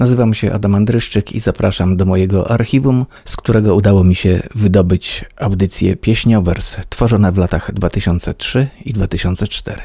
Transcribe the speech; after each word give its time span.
Nazywam 0.00 0.34
się 0.34 0.52
Adam 0.52 0.74
Andryszczyk 0.74 1.32
i 1.32 1.40
zapraszam 1.40 1.96
do 1.96 2.04
mojego 2.04 2.50
archiwum, 2.50 3.06
z 3.24 3.36
którego 3.36 3.74
udało 3.74 4.04
mi 4.04 4.14
się 4.14 4.42
wydobyć 4.54 5.24
audycje 5.36 5.96
pieśniowers 5.96 6.76
tworzone 6.88 7.32
w 7.32 7.38
latach 7.38 7.74
2003 7.74 8.68
i 8.84 8.92
2004. 8.92 9.80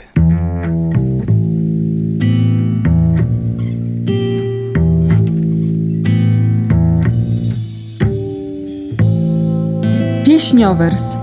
Pieśniowers. 10.26 11.18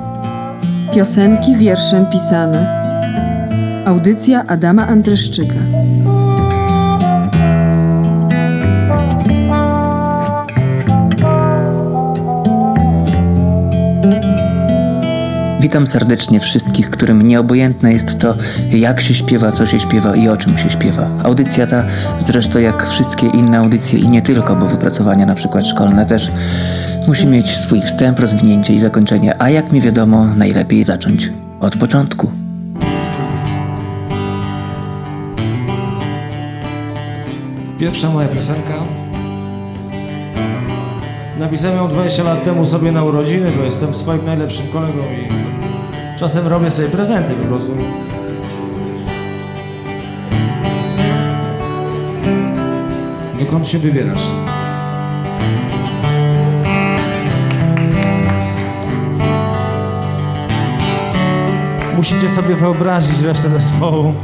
Piosenki 0.94 1.56
wierszem 1.56 2.06
pisane. 2.06 2.82
Audycja 3.86 4.46
Adama 4.46 4.86
Andryszczyka. 4.86 5.54
Witam 15.72 15.86
serdecznie 15.86 16.40
wszystkich, 16.40 16.90
którym 16.90 17.22
nieobojętne 17.22 17.92
jest 17.92 18.18
to, 18.18 18.34
jak 18.70 19.00
się 19.00 19.14
śpiewa, 19.14 19.52
co 19.52 19.66
się 19.66 19.80
śpiewa 19.80 20.16
i 20.16 20.28
o 20.28 20.36
czym 20.36 20.58
się 20.58 20.70
śpiewa. 20.70 21.08
Audycja 21.24 21.66
ta, 21.66 21.84
zresztą 22.18 22.58
jak 22.58 22.86
wszystkie 22.86 23.26
inne 23.26 23.58
audycje 23.58 23.98
i 23.98 24.08
nie 24.08 24.22
tylko, 24.22 24.56
bo 24.56 24.66
wypracowania 24.66 25.26
na 25.26 25.34
przykład 25.34 25.66
szkolne 25.66 26.06
też, 26.06 26.30
musi 27.08 27.26
mieć 27.26 27.46
swój 27.46 27.82
wstęp, 27.82 28.18
rozwinięcie 28.18 28.72
i 28.72 28.78
zakończenie, 28.78 29.42
a 29.42 29.50
jak 29.50 29.72
mi 29.72 29.80
wiadomo, 29.80 30.26
najlepiej 30.36 30.84
zacząć 30.84 31.30
od 31.60 31.76
początku. 31.76 32.30
Pierwsza 37.78 38.10
moja 38.10 38.28
piosenka. 38.28 38.74
Napisałem 41.38 41.76
ją 41.76 41.88
20 41.88 42.22
lat 42.22 42.44
temu 42.44 42.66
sobie 42.66 42.92
na 42.92 43.04
urodziny, 43.04 43.50
bo 43.56 43.64
jestem 43.64 43.94
swoim 43.94 44.26
najlepszym 44.26 44.66
kolegą 44.66 44.98
i 44.98 45.42
czasem 46.22 46.46
robię 46.46 46.70
sobie 46.70 46.88
prezenty 46.88 47.34
po 47.34 47.48
prostu. 47.48 47.72
Dokąd 53.40 53.68
się 53.68 53.78
wybierasz? 53.78 54.26
Musicie 61.96 62.28
sobie 62.28 62.54
wyobrazić 62.54 63.20
resztę 63.20 63.50
zespołu. 63.50 64.14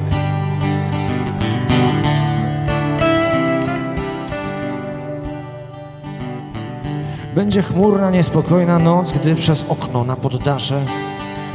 Będzie 7.35 7.63
chmurna, 7.63 8.11
niespokojna 8.11 8.79
noc, 8.79 9.13
gdy 9.13 9.35
przez 9.35 9.67
okno 9.69 10.05
na 10.05 10.17
poddasze 10.17 10.85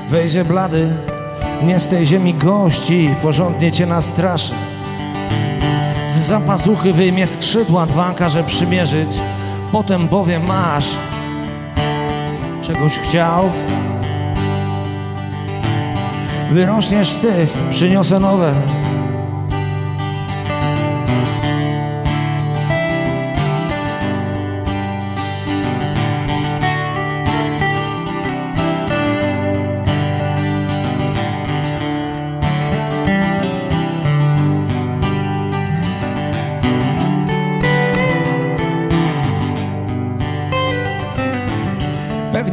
wejdzie 0.09 0.46
blady, 0.46 0.90
nie 1.64 1.80
z 1.80 1.88
tej 1.88 2.06
ziemi 2.06 2.34
gości, 2.34 3.09
porządnie 3.22 3.72
cię 3.72 3.86
nastraszy. 3.86 4.54
Z 6.08 6.28
zapasuchy 6.28 6.94
wyjmie 6.94 7.28
skrzydła, 7.28 7.86
dwa 7.86 8.14
każe 8.14 8.44
przymierzyć, 8.44 9.10
potem 9.72 10.08
bowiem 10.08 10.48
masz 10.48 10.90
czegoś 12.62 13.00
chciał. 13.00 13.50
Wyrośniesz 16.52 17.10
z 17.10 17.20
tych, 17.20 17.54
przyniosę 17.70 18.20
nowe, 18.20 18.54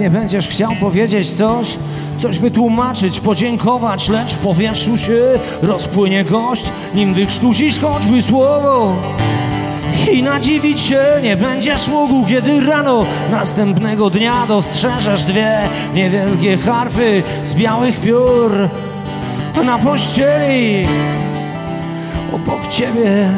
Pewnie 0.00 0.20
będziesz 0.20 0.48
chciał 0.48 0.72
powiedzieć 0.80 1.30
coś, 1.30 1.76
coś 2.18 2.38
wytłumaczyć, 2.38 3.20
podziękować, 3.20 4.08
lecz 4.08 4.34
w 4.34 4.38
powietrzu 4.38 4.98
się 4.98 5.22
rozpłynie 5.62 6.24
gość, 6.24 6.72
nim 6.94 7.14
wykrztusisz 7.14 7.80
choćby 7.80 8.22
słowo. 8.22 8.96
I 10.12 10.22
nadziwić 10.22 10.80
się 10.80 11.02
nie 11.22 11.36
będziesz 11.36 11.88
mógł, 11.88 12.26
kiedy 12.26 12.60
rano 12.60 13.04
następnego 13.30 14.10
dnia 14.10 14.46
dostrzeżesz 14.48 15.24
dwie 15.24 15.60
niewielkie 15.94 16.56
harfy 16.56 17.22
z 17.44 17.54
białych 17.54 18.00
piór 18.00 18.68
na 19.64 19.78
pościeli 19.78 20.86
obok 22.32 22.66
ciebie. 22.66 23.30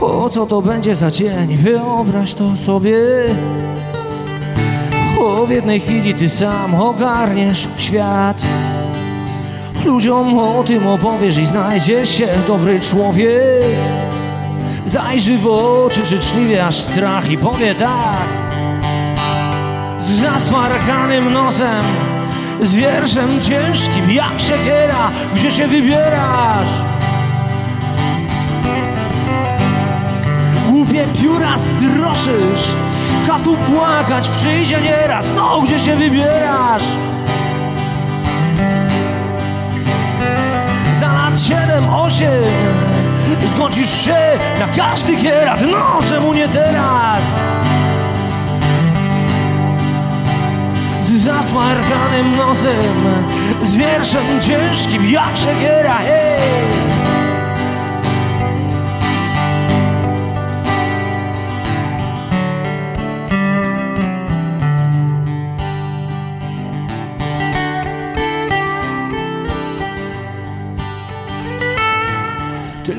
O 0.00 0.28
co 0.28 0.46
to 0.46 0.62
będzie 0.62 0.94
za 0.94 1.10
dzień? 1.10 1.56
Wyobraź 1.56 2.34
to 2.34 2.56
sobie. 2.56 2.98
Bo 5.24 5.46
w 5.46 5.50
jednej 5.50 5.80
chwili 5.80 6.14
ty 6.14 6.28
sam 6.28 6.74
ogarniesz 6.74 7.68
świat. 7.76 8.42
Ludziom 9.84 10.38
o 10.38 10.64
tym 10.64 10.86
opowiesz 10.86 11.36
i 11.36 11.46
znajdzie 11.46 12.06
się 12.06 12.28
dobry 12.46 12.80
człowiek. 12.80 13.62
Zajrzy 14.84 15.38
w 15.38 15.46
oczy 15.46 16.06
życzliwie 16.06 16.66
aż 16.66 16.74
strach 16.74 17.30
i 17.30 17.38
powie 17.38 17.74
tak. 17.74 18.28
Z 19.98 20.10
zasmarkanym 20.10 21.32
nosem 21.32 21.84
Z 22.62 22.74
wierszem 22.74 23.40
ciężkim 23.40 24.10
jak 24.10 24.40
siekiera 24.40 25.10
Gdzie 25.34 25.50
się 25.50 25.66
wybierasz? 25.66 26.82
Głupie 30.68 31.06
pióra 31.22 31.58
zdroszysz 31.58 32.74
a 33.30 33.38
tu 33.38 33.56
płakać 33.56 34.28
przyjdzie 34.28 34.80
nieraz 34.80 35.32
No, 35.36 35.60
gdzie 35.60 35.80
się 35.80 35.96
wybierasz? 35.96 36.82
Za 41.00 41.12
lat 41.12 41.40
siedem, 41.40 41.94
osiem 41.94 42.42
Zgodzisz 43.46 44.04
się 44.04 44.16
na 44.60 44.66
każdy 44.76 45.16
kierat 45.16 45.60
No, 45.70 45.98
czemu 46.08 46.34
nie 46.34 46.48
teraz? 46.48 47.22
Z 51.00 51.12
zasmarkanym 51.12 52.36
nosem 52.36 53.04
Z 53.62 53.74
wierszem 53.76 54.40
ciężkim 54.40 55.06
jak 55.06 55.36
siekiera 55.36 55.94
Hej! 55.94 56.93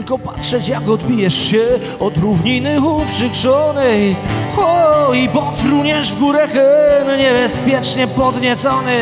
Tylko 0.05 0.19
patrzeć 0.19 0.67
jak 0.67 0.89
odbijesz 0.89 1.49
się 1.49 1.61
od 1.99 2.17
równiny 2.17 2.81
uprzykrzonej. 2.81 4.15
O, 4.57 5.13
i 5.13 5.29
pofruniesz 5.29 6.11
w 6.11 6.19
górę 6.19 6.47
hen 6.47 7.19
niebezpiecznie 7.19 8.07
podniecony. 8.07 8.99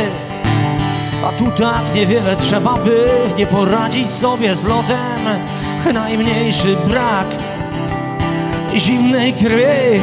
A 1.25 1.31
tu 1.31 1.51
tak 1.51 1.95
niewiele 1.95 2.35
trzeba 2.35 2.73
by 2.77 3.09
nie 3.37 3.47
poradzić 3.47 4.11
sobie 4.11 4.55
z 4.55 4.63
lotem. 4.63 5.19
Najmniejszy 5.93 6.77
brak 6.87 7.27
zimnej 8.75 9.33
krwi. 9.33 10.01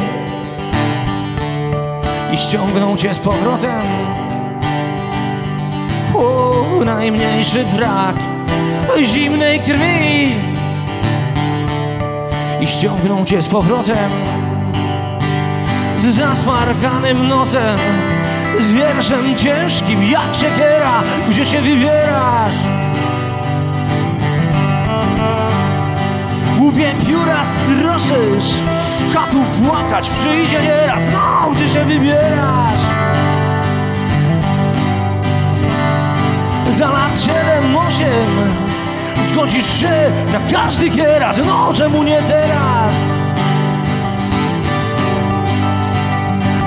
I 2.33 2.37
ściągną 2.37 2.97
cię 2.97 3.13
z 3.13 3.19
powrotem. 3.19 3.81
O, 6.15 6.65
najmniejszy 6.85 7.65
brak 7.75 8.15
zimnej 9.03 9.59
krwi 9.59 10.30
i 12.61 12.67
ściągną 12.67 13.25
cię 13.25 13.41
z 13.41 13.47
powrotem 13.47 14.11
z 15.99 16.05
zasmarkanym 16.05 17.27
nosem, 17.27 17.77
z 18.59 18.71
wierszem 18.71 19.35
ciężkim 19.35 20.03
jak 20.03 20.35
siekiera, 20.35 21.03
gdzie 21.29 21.45
się 21.45 21.61
wybierasz? 21.61 22.55
Głupie 26.57 26.93
pióra 27.07 27.43
stroszysz, 27.45 28.53
chatu 29.13 29.43
płakać 29.65 30.09
przyjdzie 30.09 30.61
nieraz, 30.61 31.03
no 31.13 31.51
gdzie 31.51 31.67
się 31.67 31.85
wybierasz? 31.85 32.83
Za 36.69 36.87
lat 36.87 37.21
siedem, 37.21 37.77
osiem 37.77 38.60
Zgodzisz 39.29 39.79
się 39.79 40.11
na 40.33 40.57
każdy 40.59 40.89
kierat, 40.89 41.37
no 41.45 41.73
czemu 41.73 42.03
nie 42.03 42.21
teraz? 42.21 42.93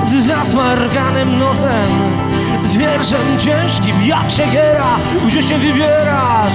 Z 0.05 0.27
zasmarkanym 0.27 1.39
nosem, 1.39 1.87
z 2.63 2.77
wierszem 2.77 3.39
ciężkim 3.39 4.05
jak 4.05 4.31
się 4.31 4.45
giera, 4.51 4.95
gdzie 5.27 5.43
się 5.43 5.57
wybierasz? 5.57 6.53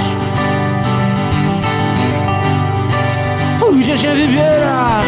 Gdzie 3.81 3.99
się 3.99 4.15
wybierasz? 4.15 5.05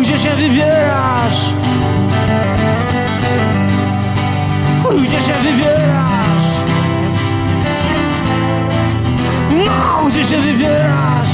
Gdzie 0.00 0.18
się 0.18 0.30
wybierasz? 0.36 1.50
Gdzie 5.02 5.20
się 5.20 5.32
wybierasz? 5.42 6.15
Gdzie 10.08 10.24
się 10.24 10.40
wybierasz? 10.40 11.28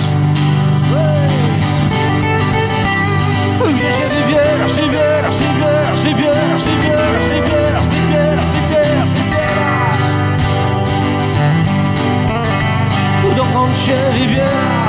Gdzie 3.74 3.92
się 3.92 4.08
wybierasz, 4.08 4.74
wybierasz, 4.74 5.36
wybierasz, 5.36 6.00
wybierasz, 6.00 6.64
wybierasz, 6.64 6.64
wybierasz, 6.64 7.86
wybierasz, 7.86 7.86
wybierasz, 7.86 8.46
wybierasz 8.54 9.08
Dokąd 13.36 13.78
się 13.78 13.96
wybierasz? 14.18 14.81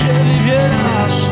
Się 0.00 0.06
wybierasz? 0.06 1.30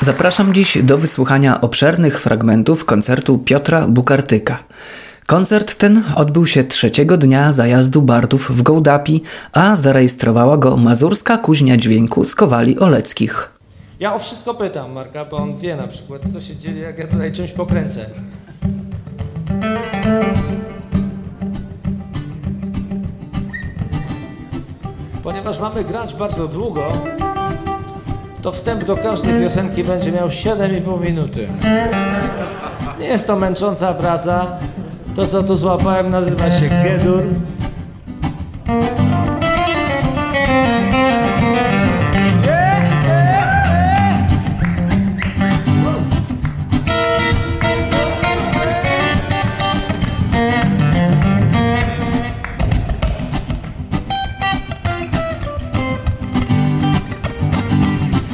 Zapraszam 0.00 0.54
dziś 0.54 0.78
do 0.82 0.98
wysłuchania 0.98 1.60
obszernych 1.60 2.20
fragmentów 2.20 2.84
koncertu 2.84 3.38
Piotra 3.38 3.88
Bukartyka. 3.88 4.58
Koncert 5.26 5.74
ten 5.74 6.02
odbył 6.14 6.46
się 6.46 6.64
trzeciego 6.64 7.16
dnia 7.16 7.52
zajazdu 7.52 8.02
Bardów 8.02 8.50
w 8.50 8.62
Gołdapi, 8.62 9.22
a 9.52 9.76
zarejestrowała 9.76 10.56
go 10.56 10.76
Mazurska 10.76 11.38
Kuźnia 11.38 11.76
Dźwięku 11.76 12.24
z 12.24 12.34
Kowali 12.34 12.78
Oleckich. 12.78 13.50
Ja 14.00 14.14
o 14.14 14.18
wszystko 14.18 14.54
pytam 14.54 14.92
Marka, 14.92 15.24
bo 15.24 15.36
on 15.36 15.56
wie 15.56 15.76
na 15.76 15.88
przykład, 15.88 16.22
co 16.32 16.40
się 16.40 16.56
dzieje, 16.56 16.80
jak 16.80 16.98
ja 16.98 17.06
tutaj 17.06 17.32
czymś 17.32 17.52
pokręcę. 17.52 18.06
Ponieważ 25.26 25.58
mamy 25.58 25.84
grać 25.84 26.14
bardzo 26.14 26.48
długo, 26.48 26.82
to 28.42 28.52
wstęp 28.52 28.84
do 28.84 28.96
każdej 28.96 29.42
piosenki 29.42 29.84
będzie 29.84 30.12
miał 30.12 30.28
7,5 30.28 31.00
minuty. 31.00 31.48
Nie 33.00 33.06
jest 33.06 33.26
to 33.26 33.36
męcząca 33.36 33.94
praca. 33.94 34.46
To, 35.16 35.26
co 35.26 35.42
tu 35.42 35.56
złapałem, 35.56 36.10
nazywa 36.10 36.50
się 36.50 36.68
Gedur. 36.84 37.22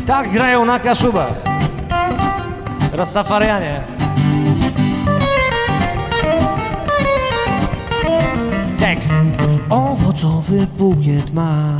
Tak 0.07 0.31
grają 0.31 0.65
na 0.65 0.79
Kaszubach. 0.79 1.35
Rastafarianie. 2.93 3.83
Tekst. 8.79 9.13
Owocowy 9.71 10.67
bukiet 10.79 11.35
ma. 11.35 11.79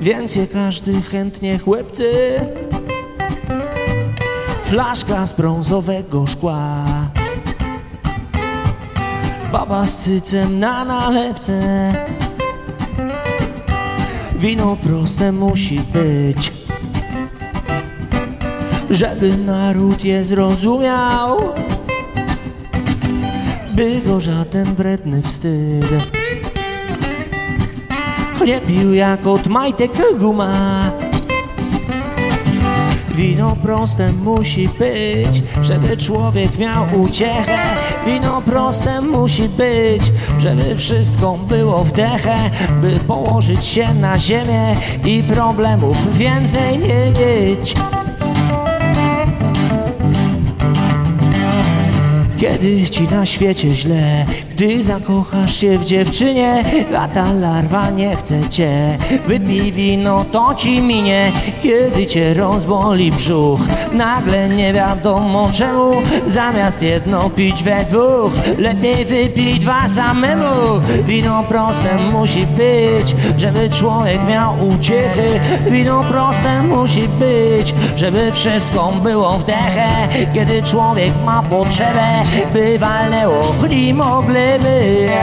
Więc 0.00 0.36
je 0.36 0.46
każdy 0.46 1.02
chętnie 1.02 1.58
chłopcy. 1.58 2.40
Flaszka 4.64 5.26
z 5.26 5.32
brązowego 5.32 6.26
szkła. 6.26 6.84
Baba 9.52 9.86
z 9.86 9.98
cycem 9.98 10.58
na 10.58 10.84
nalepce. 10.84 11.60
Wino 14.44 14.76
proste 14.76 15.32
musi 15.32 15.80
być, 15.80 16.52
żeby 18.90 19.36
naród 19.36 20.04
je 20.04 20.24
zrozumiał, 20.24 21.38
by 23.74 24.00
go 24.00 24.20
żaden 24.20 24.74
wredny 24.74 25.22
wstyd 25.22 25.84
nie 28.44 28.60
pił 28.60 28.94
jak 28.94 29.26
od 29.26 29.46
majtek 29.46 29.92
guma. 30.18 30.90
Wino 33.14 33.56
proste 33.62 34.12
musi 34.12 34.68
być, 34.68 35.42
żeby 35.62 35.96
człowiek 35.96 36.58
miał 36.58 36.86
uciechę. 37.02 37.58
Wino 38.06 38.42
proste 38.42 39.00
musi 39.00 39.48
być, 39.48 40.02
żeby 40.44 40.76
wszystko 40.76 41.38
było 41.48 41.84
w 41.84 41.92
dechę, 41.92 42.50
by 42.80 42.90
położyć 42.90 43.64
się 43.64 43.94
na 43.94 44.18
ziemię 44.18 44.76
i 45.04 45.22
problemów 45.22 46.18
więcej 46.18 46.78
nie 46.78 47.12
mieć. 47.20 47.74
Kiedy 52.36 52.88
ci 52.88 53.02
na 53.02 53.26
świecie 53.26 53.74
źle, 53.74 54.26
gdy 54.56 54.82
zakochasz 54.82 55.56
się 55.56 55.78
w 55.78 55.84
dziewczynie, 55.84 56.64
a 56.98 57.08
ta 57.08 57.32
larwa 57.32 57.90
nie 57.90 58.16
chce 58.16 58.48
cię, 58.48 58.98
wypij 59.28 59.72
wino, 59.72 60.24
to 60.32 60.54
ci 60.54 60.82
minie. 60.82 61.32
Kiedy 61.62 62.06
cię 62.06 62.34
rozboli 62.34 63.10
brzuch, 63.10 63.60
nagle 63.92 64.48
nie 64.48 64.72
wiadomo 64.72 65.50
czemu, 65.52 65.92
zamiast 66.26 66.82
jedno 66.82 67.30
pić 67.30 67.62
we 67.62 67.84
dwóch, 67.84 68.32
lepiej 68.58 69.04
wypić 69.04 69.58
dwa 69.58 69.88
samemu. 69.88 70.80
Wino 71.06 71.44
proste 71.48 71.98
musi 72.12 72.46
być, 72.46 73.14
żeby 73.36 73.70
człowiek 73.70 74.20
miał 74.28 74.54
uciechy. 74.68 75.40
Wino 75.70 76.04
proste 76.04 76.62
musi 76.62 77.08
być, 77.08 77.74
żeby 77.96 78.32
wszystko 78.32 78.92
było 79.02 79.32
w 79.32 79.44
dechę. 79.44 79.88
Kiedy 80.34 80.62
człowiek 80.62 81.12
ma 81.24 81.42
potrzebę, 81.42 82.22
by 82.52 82.78
walnęło 82.78 83.42
w 83.42 83.64
baby. 84.44 85.14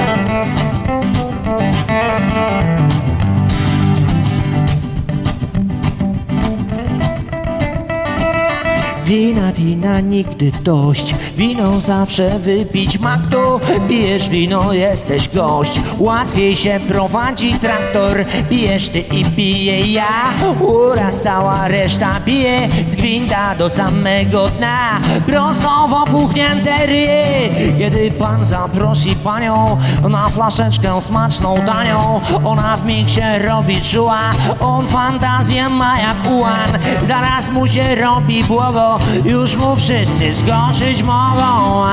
Wina, 9.12 9.52
wina 9.54 10.00
nigdy 10.00 10.52
dość. 10.64 11.16
Wino 11.38 11.82
zawsze 11.82 12.40
wypić 12.40 13.00
ma 13.00 13.18
kto 13.18 13.60
Pijesz 13.88 14.30
wino, 14.30 14.74
jesteś 14.74 15.30
gość. 15.30 15.82
Łatwiej 16.00 16.56
się 16.56 16.80
prowadzi 16.88 17.54
traktor. 17.54 18.26
Pijesz 18.50 18.90
ty 18.90 19.00
i 19.00 19.26
piję 19.26 19.80
ja. 19.80 20.34
Uraz 20.60 21.22
cała 21.22 21.68
reszta 21.68 22.20
pije. 22.26 22.70
Z 22.88 22.96
gwinta 22.96 23.56
do 23.56 23.70
samego 23.70 24.50
dna. 24.50 25.00
Prosto 25.26 25.88
w 25.88 25.94
opuchnięte 25.94 26.86
ryje. 26.86 27.50
Kiedy 27.78 28.12
pan 28.12 28.46
zaprosi 28.46 29.16
panią 29.16 29.78
Na 30.10 30.30
flaszeczkę 30.30 31.02
smaczną, 31.02 31.62
tanią 31.66 32.22
Ona 32.44 32.78
w 32.78 32.86
mig 32.86 33.10
się 33.10 33.40
robi 33.40 33.82
czuła. 33.82 34.22
On 34.60 34.88
fantazję 34.88 35.70
ma 35.70 36.00
jak 36.00 36.32
ułan. 36.32 36.70
Zaraz 37.04 37.50
mu 37.50 37.68
się 37.68 37.96
robi 37.96 38.44
błogo 38.44 39.01
Już 39.26 39.56
mu 39.56 39.76
wszyscy 39.76 40.34
skoczyć 40.34 41.04
mogą. 41.04 41.86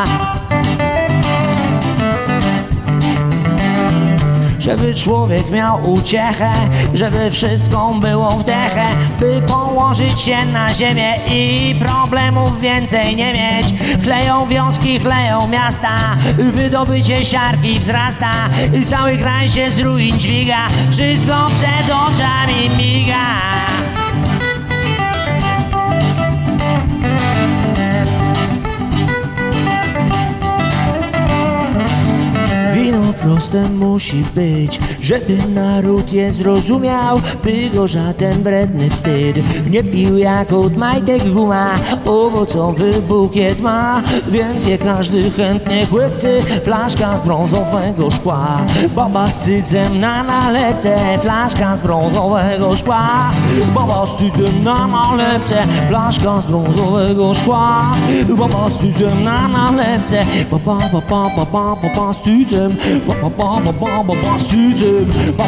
Żeby 4.69 4.95
człowiek 4.95 5.51
miał 5.51 5.93
uciechę 5.93 6.53
Żeby 6.95 7.31
wszystko 7.31 7.95
było 8.01 8.31
w 8.31 8.45
dechę 8.45 8.87
By 9.21 9.43
położyć 9.47 10.21
się 10.21 10.45
na 10.47 10.75
ziemię 10.75 11.15
I 11.35 11.75
problemów 11.81 12.61
więcej 12.61 13.17
nie 13.17 13.35
mieć. 13.35 13.75
Chleją 14.03 14.47
wioski, 14.47 14.99
chleją 14.99 15.49
miasta 15.49 16.17
Wydobycie 16.39 17.25
siarki 17.25 17.81
wzrasta 17.81 18.31
Cały 18.87 19.19
kraj 19.19 19.49
się 19.49 19.71
z 19.71 19.79
ruin 19.81 20.19
dźwiga. 20.19 20.67
Wszystko 20.91 21.47
przed 21.47 21.91
oczami 21.91 22.71
miga 22.79 23.88
Wino 32.89 33.13
proste 33.13 33.69
musi 33.69 34.25
być, 34.35 34.81
żeby 35.09 35.37
naród 35.55 36.13
je 36.13 36.33
zrozumiał 36.33 37.21
By 37.45 37.71
go 37.75 37.89
żaden 37.89 38.43
wredny 38.43 38.91
wstyd 38.91 39.37
nie 39.71 39.85
pił 39.85 40.19
jak 40.19 40.53
od 40.53 40.77
majtek 40.77 41.31
guma. 41.31 41.75
Owocowy 42.07 42.93
bukiet 43.09 43.61
ma, 43.61 44.03
więc 44.29 44.67
je 44.67 44.79
każdy 44.79 45.31
chętnie 45.31 45.87
chłopcy. 45.87 46.41
Flaszka 46.65 47.17
z 47.17 47.21
brązowego 47.21 48.11
szkła 48.11 48.59
Baba 48.97 49.29
z 49.29 49.43
cycem 49.43 50.01
na 50.01 50.23
nalepce. 50.23 51.19
Flaszka 51.21 51.77
z 51.77 51.81
brązowego 51.81 52.75
szkła 52.75 53.31
Baba 53.75 54.07
z 54.07 54.19
cycem 54.19 54.65
na 54.65 54.87
nalepce. 54.87 55.63
Flaszka 55.89 56.41
z 56.41 56.47
brązowego 56.47 57.35
szkła 57.35 57.93
Baba 58.29 58.69
z 58.69 58.79
cycem 58.79 59.25
na 59.25 59.49
nalepce. 59.49 60.25
Baba, 60.51 60.79
baba, 60.93 61.31
baba, 61.45 61.77
baba 61.83 62.13
z 62.13 62.21
cycem. 62.21 62.77
Baba, 63.07 63.31
baba, 63.39 63.73
baba, 63.73 64.05
baba 64.05 64.39
z 64.39 64.47
cycem 64.47 64.98
Yeah. 64.99 65.39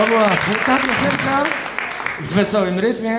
To 0.00 0.06
była 0.06 0.36
smutna 0.36 0.76
piosenka 0.76 1.44
w 2.20 2.34
wesołym 2.34 2.78
rytmie. 2.78 3.18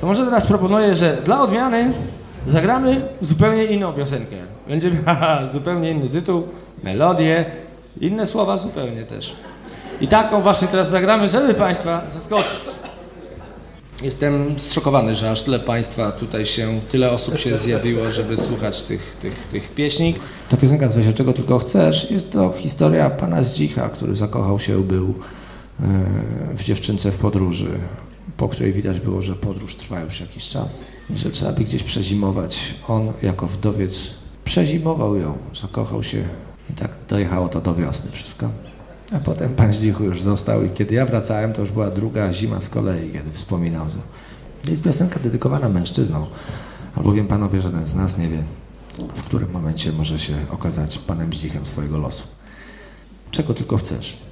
To 0.00 0.06
może 0.06 0.24
teraz 0.24 0.46
proponuję, 0.46 0.96
że 0.96 1.16
dla 1.24 1.42
odmiany 1.42 1.92
zagramy 2.46 3.00
zupełnie 3.22 3.64
inną 3.64 3.92
piosenkę. 3.92 4.36
Będzie 4.68 4.90
miała 4.90 5.46
zupełnie 5.56 5.90
inny 5.90 6.08
tytuł, 6.08 6.48
melodię, 6.82 7.44
inne 8.00 8.26
słowa 8.26 8.56
zupełnie 8.58 9.04
też. 9.04 9.36
I 10.00 10.08
taką 10.08 10.42
właśnie 10.42 10.68
teraz 10.68 10.90
zagramy, 10.90 11.28
żeby 11.28 11.54
Państwa 11.54 12.02
zaskoczyć. 12.14 12.60
Jestem 14.02 14.58
zszokowany, 14.58 15.14
że 15.14 15.30
aż 15.30 15.42
tyle 15.42 15.58
Państwa 15.58 16.12
tutaj 16.12 16.46
się, 16.46 16.80
tyle 16.90 17.10
osób 17.10 17.38
się 17.38 17.58
zjawiło, 17.58 18.12
żeby 18.12 18.38
słuchać 18.38 18.82
tych, 18.82 19.16
tych, 19.22 19.44
tych 19.44 19.74
pieśni. 19.74 20.14
Ta 20.48 20.56
piosenka 20.56 20.84
nazywa 20.84 21.06
się 21.06 21.12
Czego 21.12 21.32
Tylko 21.32 21.58
Chcesz. 21.58 22.10
Jest 22.10 22.32
to 22.32 22.52
historia 22.56 23.10
pana 23.10 23.42
Zdzicha, 23.42 23.88
który 23.88 24.16
zakochał 24.16 24.58
się 24.58 24.82
był 24.82 25.14
e, 25.80 25.84
w 26.54 26.64
dziewczynce 26.64 27.12
w 27.12 27.16
podróży, 27.16 27.78
po 28.36 28.48
której 28.48 28.72
widać 28.72 29.00
było, 29.00 29.22
że 29.22 29.34
podróż 29.34 29.74
trwa 29.74 30.00
już 30.00 30.20
jakiś 30.20 30.48
czas 30.48 30.84
że 31.16 31.30
trzeba 31.30 31.52
by 31.52 31.64
gdzieś 31.64 31.82
przezimować. 31.82 32.74
On 32.88 33.12
jako 33.22 33.46
wdowiec 33.46 34.06
przezimował 34.44 35.16
ją, 35.16 35.38
zakochał 35.62 36.02
się 36.02 36.24
i 36.70 36.72
tak 36.72 36.90
dojechało 37.08 37.48
to 37.48 37.60
do 37.60 37.74
wiosny 37.74 38.10
wszystko. 38.10 38.48
A 39.12 39.18
potem 39.18 39.54
pan 39.54 39.72
Zdzichu 39.72 40.04
już 40.04 40.22
został 40.22 40.64
i 40.64 40.70
kiedy 40.70 40.94
ja 40.94 41.06
wracałem, 41.06 41.52
to 41.52 41.60
już 41.60 41.72
była 41.72 41.90
druga 41.90 42.32
zima 42.32 42.60
z 42.60 42.68
kolei, 42.68 43.12
kiedy 43.12 43.30
wspominał, 43.32 43.86
że 43.90 43.98
jest 44.70 44.82
piosenka 44.84 45.20
dedykowana 45.20 45.68
mężczyznom, 45.68 46.26
albowiem 46.96 47.26
panowie 47.26 47.60
żaden 47.60 47.86
z 47.86 47.94
nas 47.94 48.18
nie 48.18 48.28
wie, 48.28 48.42
w 49.14 49.22
którym 49.22 49.50
momencie 49.50 49.92
może 49.92 50.18
się 50.18 50.34
okazać 50.50 50.98
panem 50.98 51.32
Zdzichem 51.32 51.66
swojego 51.66 51.98
losu. 51.98 52.22
Czego 53.30 53.54
tylko 53.54 53.76
chcesz. 53.76 54.29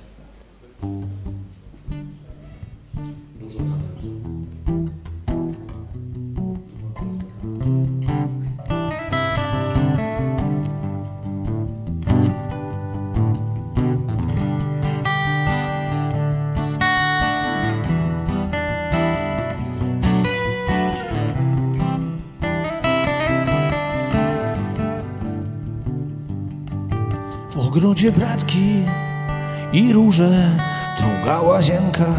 Ogrodzie 27.79 28.13
bratki 28.13 28.85
i 29.73 29.93
róże, 29.93 30.51
druga 31.01 31.41
łazienka 31.41 32.15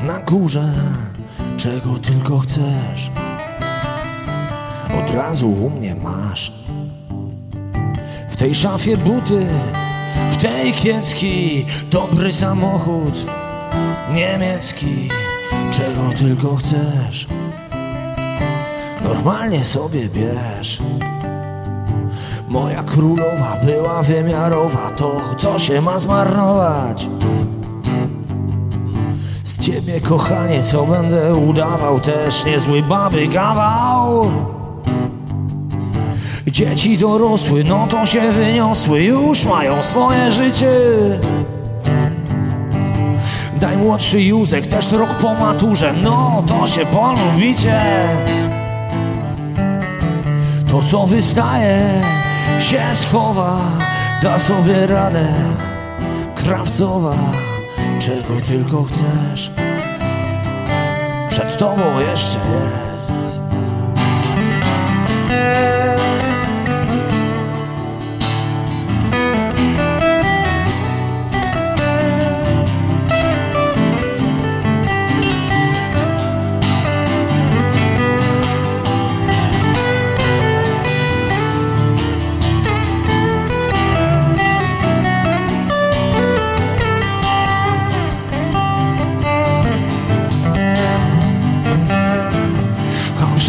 na 0.00 0.18
górze. 0.18 0.72
Czego 1.56 1.98
tylko 2.02 2.38
chcesz, 2.38 3.10
od 4.98 5.10
razu 5.10 5.50
u 5.50 5.70
mnie 5.70 5.94
masz. 5.94 6.52
W 8.28 8.36
tej 8.36 8.54
szafie 8.54 8.96
buty, 8.96 9.46
w 10.30 10.36
tej 10.36 10.72
kiecki, 10.72 11.66
dobry 11.90 12.32
samochód 12.32 13.26
niemiecki. 14.14 15.08
Czego 15.70 16.18
tylko 16.18 16.56
chcesz, 16.56 17.26
normalnie 19.04 19.64
sobie 19.64 20.08
bierz. 20.08 20.80
Moja 22.52 22.82
królowa 22.82 23.56
była 23.64 24.02
wymiarowa, 24.02 24.90
to 24.90 25.20
co 25.36 25.58
się 25.58 25.80
ma 25.80 25.98
zmarnować? 25.98 27.08
Z 29.44 29.58
ciebie, 29.58 30.00
kochanie, 30.00 30.62
co 30.62 30.84
będę 30.84 31.34
udawał, 31.34 32.00
też 32.00 32.44
niezły 32.44 32.82
baby 32.82 33.28
kawał. 33.28 34.30
Dzieci 36.46 36.98
dorosły, 36.98 37.64
no 37.64 37.86
to 37.86 38.06
się 38.06 38.32
wyniosły, 38.32 39.02
już 39.02 39.44
mają 39.44 39.82
swoje 39.82 40.30
życie. 40.30 40.80
Daj 43.60 43.76
młodszy 43.76 44.22
Józek, 44.22 44.66
też 44.66 44.92
rok 44.92 45.10
po 45.10 45.34
maturze, 45.34 45.94
no 46.02 46.44
to 46.46 46.66
się 46.66 46.86
polubicie. 46.86 47.80
To 50.70 50.82
co 50.82 51.06
wystaje 51.06 52.02
się 52.62 52.94
schowa, 52.94 53.60
da 54.22 54.38
sobie 54.38 54.86
radę 54.86 55.26
krawcowa, 56.34 57.16
czego 58.00 58.46
tylko 58.46 58.82
chcesz. 58.82 59.50
Przed 61.30 61.56
tobą 61.58 62.00
jeszcze 62.10 62.38
jest. 62.38 63.40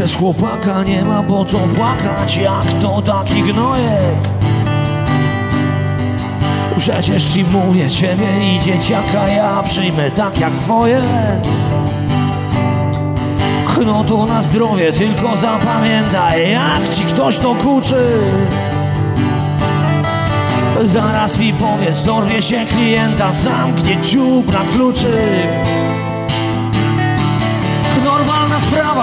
Przez 0.03 0.15
chłopaka 0.15 0.83
nie 0.83 1.05
ma 1.05 1.23
po 1.23 1.45
co 1.45 1.57
płakać, 1.57 2.37
jak 2.37 2.73
to 2.81 3.01
taki 3.01 3.43
gnojek. 3.43 4.17
Przecież 6.77 7.23
ci 7.23 7.43
mówię, 7.43 7.89
ciebie 7.89 8.55
i 8.55 8.59
dzieciaka 8.59 9.27
ja 9.27 9.63
przyjmę 9.63 10.11
tak 10.11 10.39
jak 10.39 10.55
swoje. 10.55 11.01
No 13.85 14.03
to 14.03 14.25
na 14.25 14.41
zdrowie, 14.41 14.91
tylko 14.91 15.37
zapamiętaj, 15.37 16.51
jak 16.51 16.89
ci 16.89 17.03
ktoś 17.03 17.39
to 17.39 17.55
kuczy. 17.55 18.09
Zaraz 20.85 21.37
mi 21.37 21.53
powiedz, 21.53 22.03
dorwie 22.03 22.41
się 22.41 22.65
klienta, 22.65 23.33
zamknie 23.33 23.97
dziób 24.01 24.53
na 24.53 24.59
kluczyk. 24.73 25.82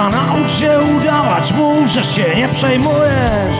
Sprawa, 0.01 0.17
naucz 0.17 0.51
się 0.51 0.79
udawać, 0.97 1.53
mów, 1.53 1.89
że 1.89 2.05
się 2.05 2.37
nie 2.37 2.49
przejmujesz. 2.49 3.57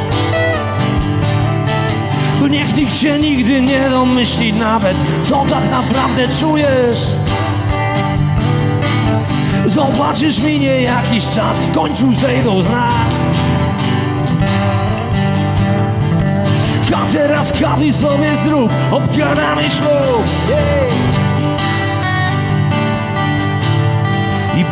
Niech 2.51 2.77
nikt 2.77 2.95
się 2.95 3.19
nigdy 3.19 3.63
nie 3.63 3.91
domyśli 3.91 4.53
nawet, 4.53 4.97
co 5.23 5.45
tak 5.51 5.71
naprawdę 5.71 6.29
czujesz. 6.41 7.07
Zobaczysz 9.67 10.39
minie 10.39 10.83
jakiś 10.83 11.25
czas, 11.29 11.59
w 11.59 11.75
końcu 11.75 12.15
zejdą 12.15 12.63
z 12.63 12.69
nas. 12.69 13.15
A 16.97 17.13
teraz 17.13 17.53
kawy 17.53 17.93
sobie 17.93 18.37
zrób, 18.37 18.73
obgadamy 18.91 19.71
ślub. 19.71 20.25
Jej. 20.49 21.00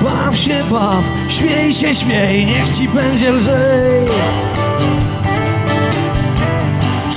Baw 0.02 0.36
się, 0.36 0.64
baw, 0.70 1.04
śmiej 1.28 1.74
się, 1.74 1.94
śmiej, 1.94 2.46
niech 2.46 2.70
ci 2.70 2.88
będzie 2.88 3.32
lżej. 3.32 4.08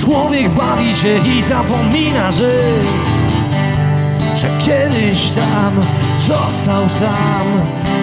Człowiek 0.02 0.48
bawi 0.48 0.94
się 0.94 1.18
i 1.18 1.42
zapomina, 1.42 2.30
że 2.32 2.62
Że 4.36 4.48
kiedyś 4.58 5.30
tam 5.30 5.80
został 6.18 6.90
sam 6.90 7.46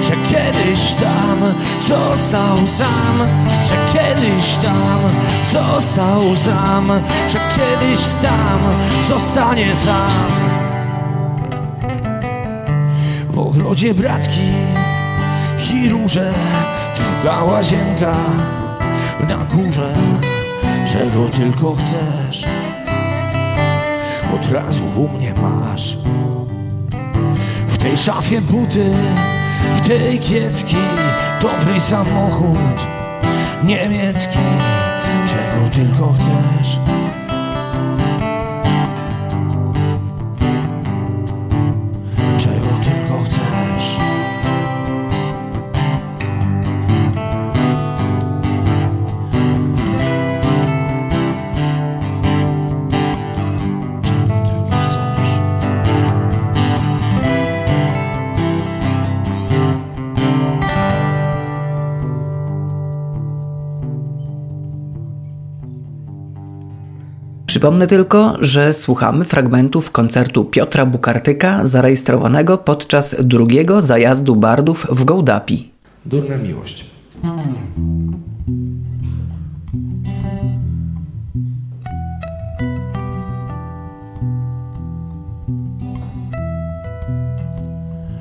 Że 0.02 0.12
kiedyś 0.12 0.94
tam 0.94 1.40
został 1.88 2.58
sam 2.68 3.28
Że 3.66 3.76
kiedyś 3.94 4.56
tam 4.56 5.00
został 5.52 6.36
sam 6.36 6.92
Że 7.30 7.40
kiedyś 7.56 8.06
tam 8.22 8.60
zostanie 9.08 9.76
sam. 9.76 10.30
W 13.30 13.40
ogrodzie 13.40 13.94
bratki 13.94 14.69
i 15.72 15.90
róże 15.90 16.34
Druga 16.98 17.44
łazienka 17.44 18.16
na 19.30 19.38
górze 19.38 19.94
Czego 20.86 21.30
tylko 21.30 21.76
chcesz 21.76 22.46
Od 24.36 24.52
razu 24.52 24.82
u 24.96 25.08
mnie 25.08 25.34
masz. 25.34 25.98
W 27.68 27.78
tej 27.78 27.98
szafie 27.98 28.42
buty 28.42 28.92
W 29.76 29.88
tej 29.88 30.20
kiecki 30.20 30.78
Dobry 31.42 31.82
samochód 31.82 32.88
Niemiecki 33.64 34.40
Czego 35.26 35.70
tylko 35.74 36.14
chcesz 36.14 36.80
Przypomnę 67.60 67.88
tylko, 67.88 68.38
że 68.42 68.74
słuchamy 68.74 69.26
fragmentów 69.26 69.92
koncertu 69.92 70.46
Piotra 70.46 70.86
Bukartyka 70.86 71.68
zarejestrowanego 71.68 72.58
podczas 72.58 73.16
drugiego 73.20 73.82
zajazdu 73.82 74.36
bardów 74.36 74.88
w 74.90 75.04
Gołdapi. 75.04 75.70
Durna 76.06 76.38
miłość. 76.38 76.86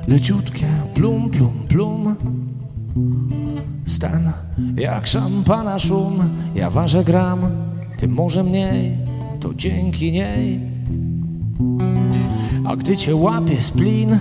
Leciutkie 0.07 0.65
plum, 0.93 1.29
plum, 1.29 1.53
plum 1.67 2.15
Stan 3.85 4.31
jak 4.75 5.07
szampana 5.07 5.79
szum 5.79 6.29
Ja 6.55 6.69
ważę 6.69 7.03
gram, 7.03 7.39
ty 7.97 8.07
może 8.07 8.43
mniej 8.43 9.08
To 9.39 9.53
dzięki 9.53 10.11
niej 10.11 10.59
A 12.65 12.75
gdy 12.75 12.97
cię 12.97 13.15
łapie 13.15 13.61
splin 13.61 14.19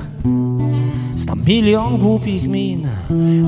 Znam 1.14 1.44
milion 1.46 1.98
głupich 1.98 2.48
min, 2.48 2.88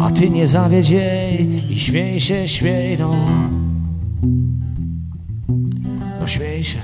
a 0.02 0.10
ty 0.10 0.30
nie 0.30 0.46
zawiedź 0.46 0.90
jej 0.90 1.72
i 1.72 1.78
śmiej 1.78 2.20
się, 2.20 2.48
śmiej 2.48 2.98
no. 2.98 3.14
No 6.20 6.26
śmiej 6.26 6.64
się. 6.64 6.78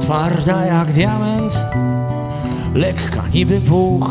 Twarda 0.00 0.66
jak 0.66 0.92
diament, 0.92 1.60
lekka 2.74 3.28
niby 3.34 3.60
puch. 3.60 4.10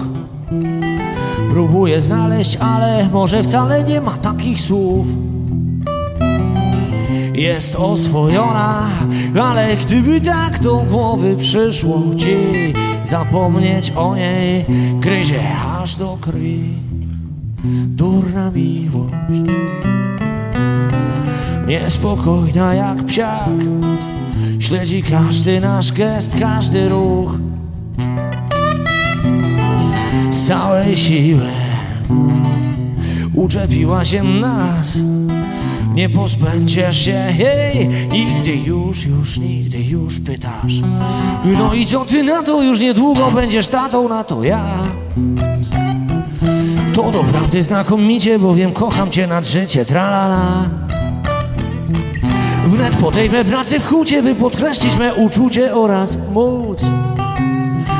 Próbuję 1.52 2.02
znaleźć, 2.02 2.58
ale 2.58 3.10
może 3.10 3.44
wcale 3.44 3.84
nie 3.84 4.02
ma 4.02 4.18
takich 4.18 4.62
słów. 4.62 5.08
Jest 7.34 7.76
oswojona, 7.76 8.90
ale 9.42 9.76
gdyby 9.76 10.22
tak 10.22 10.60
do 10.60 10.76
głowy 10.76 11.36
przyszło 11.36 12.02
ci 12.18 12.36
zapomnieć 13.06 13.92
o 13.92 14.16
niej, 14.16 14.66
gryzie 15.00 15.42
aż 15.82 15.96
do 15.96 16.18
krwi. 16.22 16.64
Durna 17.86 18.52
miłość, 18.52 19.14
niespokojna 21.68 22.74
jak 22.74 23.06
psiak, 23.06 23.50
śledzi 24.60 25.04
każdy 25.04 25.62
nasz 25.62 25.92
gest, 25.94 26.36
każdy 26.40 26.90
ruch. 26.90 27.32
Z 30.32 30.48
całej 30.48 30.96
siły 30.96 31.50
uczepiła 33.34 34.06
się 34.06 34.24
nas. 34.24 35.13
Nie 35.94 36.10
pozbędziesz 36.10 36.98
się 36.98 37.34
jej 37.38 37.90
Nigdy 38.12 38.56
już, 38.56 39.06
już, 39.06 39.38
nigdy 39.38 39.78
już 39.84 40.20
pytasz. 40.20 40.82
No 41.46 41.74
i 41.74 41.86
co 41.86 42.06
ty 42.06 42.24
na 42.24 42.44
to? 42.44 42.64
Już 42.64 42.80
niedługo 42.80 43.32
będziesz 43.32 43.68
tatą 43.68 44.10
na 44.10 44.24
to 44.24 44.44
ja. 44.44 44.66
To 46.94 47.12
doprawdy 47.12 47.64
znakomicie, 47.64 48.40
bowiem 48.40 48.72
kocham 48.72 49.12
cię 49.12 49.28
nad 49.28 49.46
życie, 49.46 49.86
tralala. 49.86 50.70
Wnet 52.68 52.96
podejmę 52.96 53.46
pracę 53.46 53.80
w 53.80 53.88
hucie, 53.88 54.24
by 54.24 54.36
podkreślić 54.36 54.98
me 54.98 55.16
uczucie 55.16 55.76
oraz 55.76 56.18
móc 56.34 56.80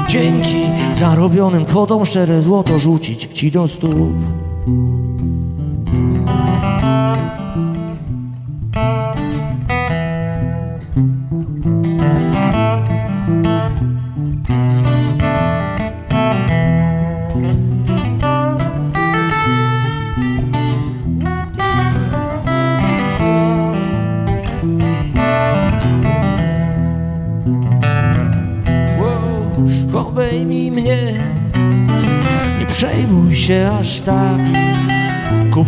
Dzięki 0.08 0.66
zarobionym 0.94 1.66
kwotom 1.66 2.06
szczere 2.06 2.42
złoto 2.42 2.80
rzucić 2.80 3.28
ci 3.34 3.52
do 3.52 3.68
stóp 3.68 4.14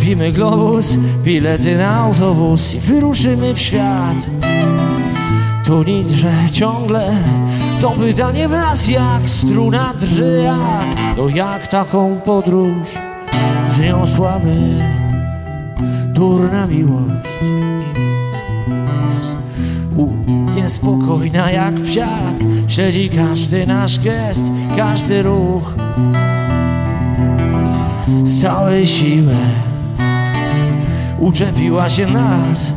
Kupimy 0.06 0.32
globus, 0.32 0.96
bilety 1.24 1.76
na 1.76 1.96
autobus 1.96 2.74
I 2.74 2.80
wyruszymy 2.80 3.54
w 3.54 3.58
świat. 3.58 4.30
To 5.64 5.84
nic, 5.84 6.10
że 6.10 6.32
ciągle 6.52 7.16
To 7.80 7.90
pytanie 7.90 8.48
w 8.48 8.50
nas 8.50 8.88
jak 8.88 9.30
struna 9.30 9.94
drży 10.00 10.42
jak 10.44 11.16
No 11.16 11.28
jak 11.28 11.66
taką 11.66 12.20
podróż 12.20 12.88
Zniosłaby 13.66 14.56
Durna 16.14 16.66
miłość? 16.66 17.28
U, 19.96 20.08
niespokojna 20.56 21.50
jak 21.50 21.74
psiak 21.74 22.34
Śledzi 22.68 23.10
każdy 23.10 23.66
nasz 23.66 23.98
gest, 23.98 24.46
każdy 24.76 25.22
ruch. 25.22 25.74
Z 28.24 28.42
całej 28.42 28.86
siły 28.86 29.34
Uczepiła 31.18 31.90
się 31.90 32.06
nas. 32.06 32.72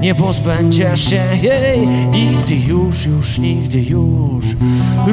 Nie 0.00 0.14
pozbędziesz 0.14 1.10
się 1.10 1.22
jej. 1.42 1.88
Nigdy 1.88 2.54
już, 2.54 3.06
już, 3.06 3.38
nigdy 3.38 3.78
już. 3.82 4.44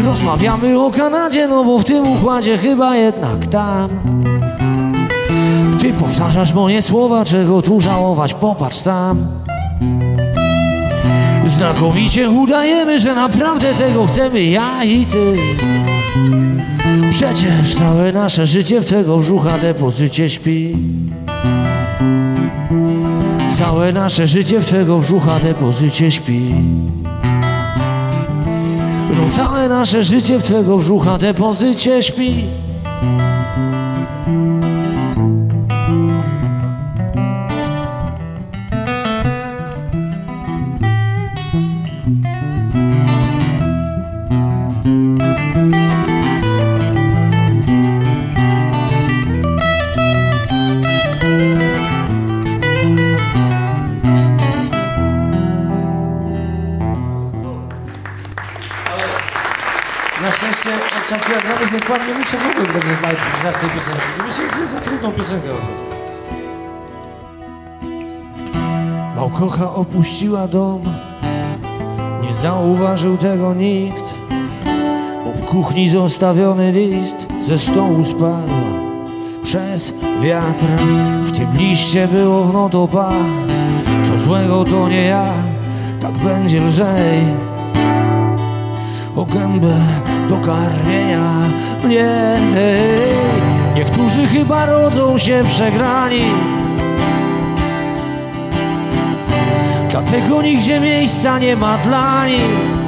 Rozmawiamy 0.05 0.79
o 0.79 0.91
Kanadzie 0.91 1.47
No 1.47 1.63
bo 1.63 1.79
w 1.79 1.83
tym 1.83 2.07
układzie 2.07 2.57
chyba 2.57 2.95
jednak 2.95 3.47
tam. 3.47 3.89
Ty 5.81 5.93
powtarzasz 5.93 6.53
moje 6.53 6.81
słowa 6.81 7.25
Czego 7.25 7.61
tu 7.61 7.81
żałować, 7.81 8.33
popatrz 8.33 8.77
sam. 8.77 9.27
Znakomicie 11.45 12.29
udajemy, 12.29 12.99
że 12.99 13.15
naprawdę 13.15 13.73
tego 13.73 14.07
chcemy 14.07 14.43
ja 14.43 14.83
i 14.83 15.05
ty. 15.05 15.35
Przecież 17.11 17.75
całe 17.75 18.13
nasze 18.13 18.47
życie 18.47 18.81
w 18.81 18.85
twego 18.85 19.17
brzucha 19.17 19.57
depozycie 19.57 20.29
śpi 20.29 20.77
Całe 23.57 23.93
nasze 23.93 24.27
życie 24.27 24.59
w 24.59 24.65
twego 24.65 24.99
brzucha 24.99 25.39
depozycie 25.39 26.11
śpi. 26.11 26.55
No 29.17 29.29
całe 29.29 29.69
nasze 29.69 30.03
życie 30.03 30.39
w 30.39 30.43
twego 30.43 30.77
brzucha 30.77 31.17
depozycie 31.17 32.03
śpi 32.03 32.43
grać 63.41 63.55
tej 63.57 63.69
piosenki. 63.69 64.01
Myślę, 64.25 64.55
że 64.55 64.61
jest 64.61 64.73
za 64.73 64.79
trudną 64.79 65.11
piosenkę. 65.11 65.47
Małkocha 69.15 69.73
opuściła 69.73 70.47
dom, 70.47 70.81
nie 72.21 72.33
zauważył 72.33 73.17
tego 73.17 73.53
nikt, 73.53 74.13
bo 75.25 75.31
w 75.33 75.45
kuchni 75.45 75.89
zostawiony 75.89 76.71
list 76.71 77.27
ze 77.41 77.57
stołu 77.57 78.03
spadł 78.03 78.53
przez 79.43 79.93
wiatr. 80.21 80.65
W 81.23 81.31
tym 81.31 81.57
liście 81.57 82.07
było 82.07 82.49
no 82.53 82.69
to 82.69 82.87
pa, 82.87 83.13
co 84.03 84.17
złego 84.17 84.63
to 84.63 84.89
nie 84.89 85.05
ja, 85.05 85.33
tak 86.01 86.11
będzie 86.11 86.61
lżej 86.61 87.19
o 89.15 89.25
gębę 89.25 89.75
do 90.29 90.37
karmienia 90.37 91.31
mnie. 91.83 92.09
Niektórzy 93.75 94.27
chyba 94.27 94.65
rodzą 94.65 95.17
się 95.17 95.43
przegrani, 95.47 96.25
dlatego 99.91 100.41
nigdzie 100.41 100.79
miejsca 100.79 101.39
nie 101.39 101.55
ma 101.55 101.77
dla 101.77 102.27
nich. 102.27 102.85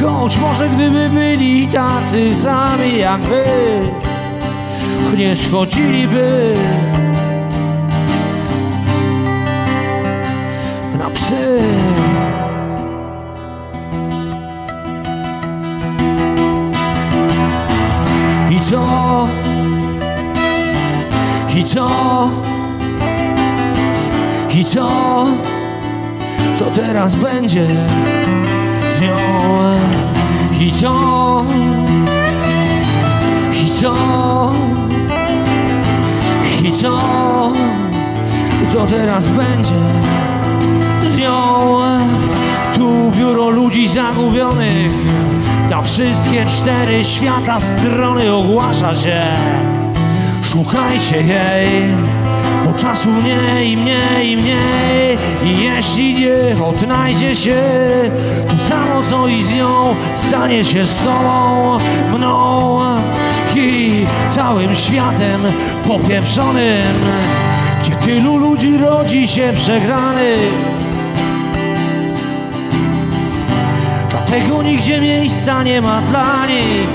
Choć 0.00 0.38
może 0.38 0.68
gdyby 0.68 1.08
byli 1.08 1.68
tacy 1.68 2.34
sami 2.34 2.98
jak 2.98 3.20
wy, 3.20 3.44
nie 5.16 5.36
schodziliby 5.36 6.54
na 10.98 11.10
psy. 11.10 11.60
Co? 18.72 19.28
I 21.56 21.64
co? 21.64 21.88
I 24.54 24.64
co? 24.64 24.88
Co 26.54 26.64
teraz 26.64 27.14
będzie 27.14 27.66
z 28.98 29.00
nią? 29.00 29.16
I 30.60 30.72
co? 30.72 31.44
I 33.52 33.80
co? 33.80 33.94
I 36.64 36.72
co? 36.72 37.52
Co 38.68 38.86
teraz 38.86 39.28
będzie 39.28 39.82
z 41.14 41.18
nią? 41.18 41.78
Tu 42.74 43.10
biuro 43.10 43.50
ludzi 43.50 43.88
zagubionych 43.88 44.92
na 45.72 45.82
wszystkie 45.82 46.46
cztery 46.46 47.04
świata 47.04 47.60
strony 47.60 48.32
ogłasza 48.32 48.94
się. 48.94 49.22
Szukajcie 50.44 51.16
jej, 51.16 51.70
bo 52.64 52.72
czasu 52.78 53.08
mniej, 53.08 53.76
mniej, 53.76 54.36
mniej. 54.36 55.18
I 55.44 55.64
jeśli 55.64 56.14
nie 56.14 56.64
odnajdzie 56.64 57.34
się 57.34 57.62
To 58.48 58.68
samo 58.68 59.02
co 59.10 59.28
i 59.28 59.42
z 59.42 59.54
nią 59.54 59.94
stanie 60.14 60.64
się 60.64 60.84
z 60.84 60.98
tobą, 60.98 61.78
mną 62.14 62.80
I 63.56 64.06
całym 64.28 64.74
światem 64.74 65.40
popieprzonym. 65.88 67.00
Gdzie 67.80 67.94
tylu 67.94 68.36
ludzi 68.36 68.78
rodzi 68.78 69.28
się 69.28 69.52
przegranych 69.56 70.81
Dlatego 74.32 74.62
nigdzie 74.62 75.00
miejsca 75.00 75.62
nie 75.62 75.82
ma 75.82 76.02
dla 76.02 76.46
nich. 76.46 76.88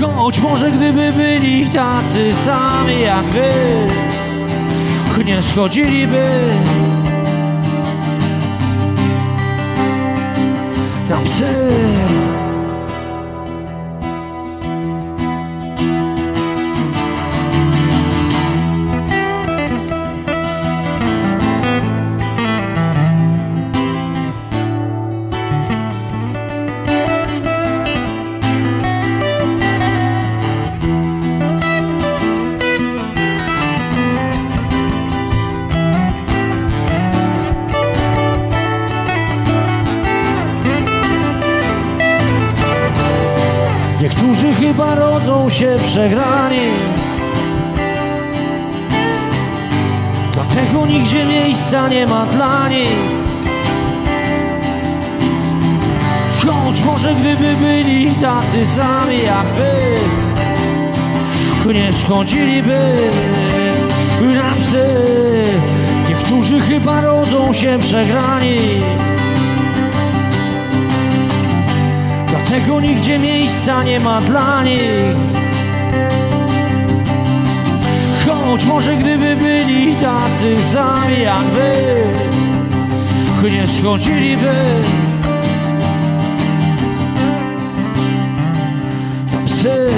Choć 0.00 0.40
może 0.40 0.70
gdyby 0.70 1.12
byli 1.12 1.66
tacy 1.66 2.32
sami 2.32 3.00
jak 3.00 3.24
wy 3.24 3.50
Nie 5.24 5.42
schodziliby. 5.42 6.28
Na 11.10 11.16
psy 11.16 11.54
przegrani 45.96 46.70
Dlatego 50.32 50.86
nigdzie 50.86 51.24
miejsca 51.24 51.88
nie 51.88 52.06
ma 52.06 52.26
dla 52.26 52.68
nich. 52.68 52.98
Choć 56.46 56.82
może 56.82 57.14
gdyby 57.14 57.56
byli 57.56 58.14
tacy 58.14 58.66
sami 58.66 59.22
jak 59.22 59.46
wy 59.46 59.70
Nie 61.72 61.92
schodziliby 61.92 63.10
na 64.20 64.50
psy. 64.60 64.86
Niektórzy 66.08 66.60
chyba 66.60 67.00
rodzą 67.00 67.52
się 67.52 67.78
przegrani. 67.78 68.58
Dlatego 72.26 72.80
nigdzie 72.80 73.18
miejsca 73.18 73.82
nie 73.82 74.00
ma 74.00 74.20
dla 74.20 74.62
nich 74.62 75.35
Choć 78.56 78.64
może 78.64 78.96
gdyby 78.96 79.36
byli 79.36 79.96
tacy 79.96 80.56
sami 80.72 81.22
jak 81.22 81.44
wy 81.44 81.72
Nie 83.50 83.66
schodziliby. 83.66 84.54
Na 89.32 89.46
psy 89.46 89.90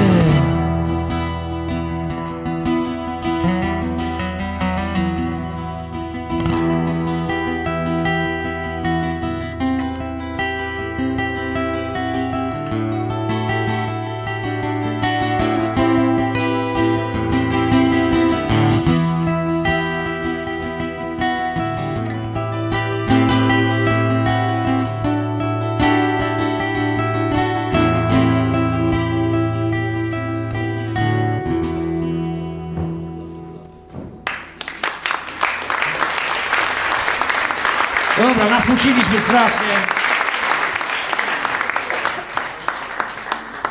Dobra, 38.79 38.91
nasmuciliśmy 38.91 39.21
strasznie. 39.21 39.75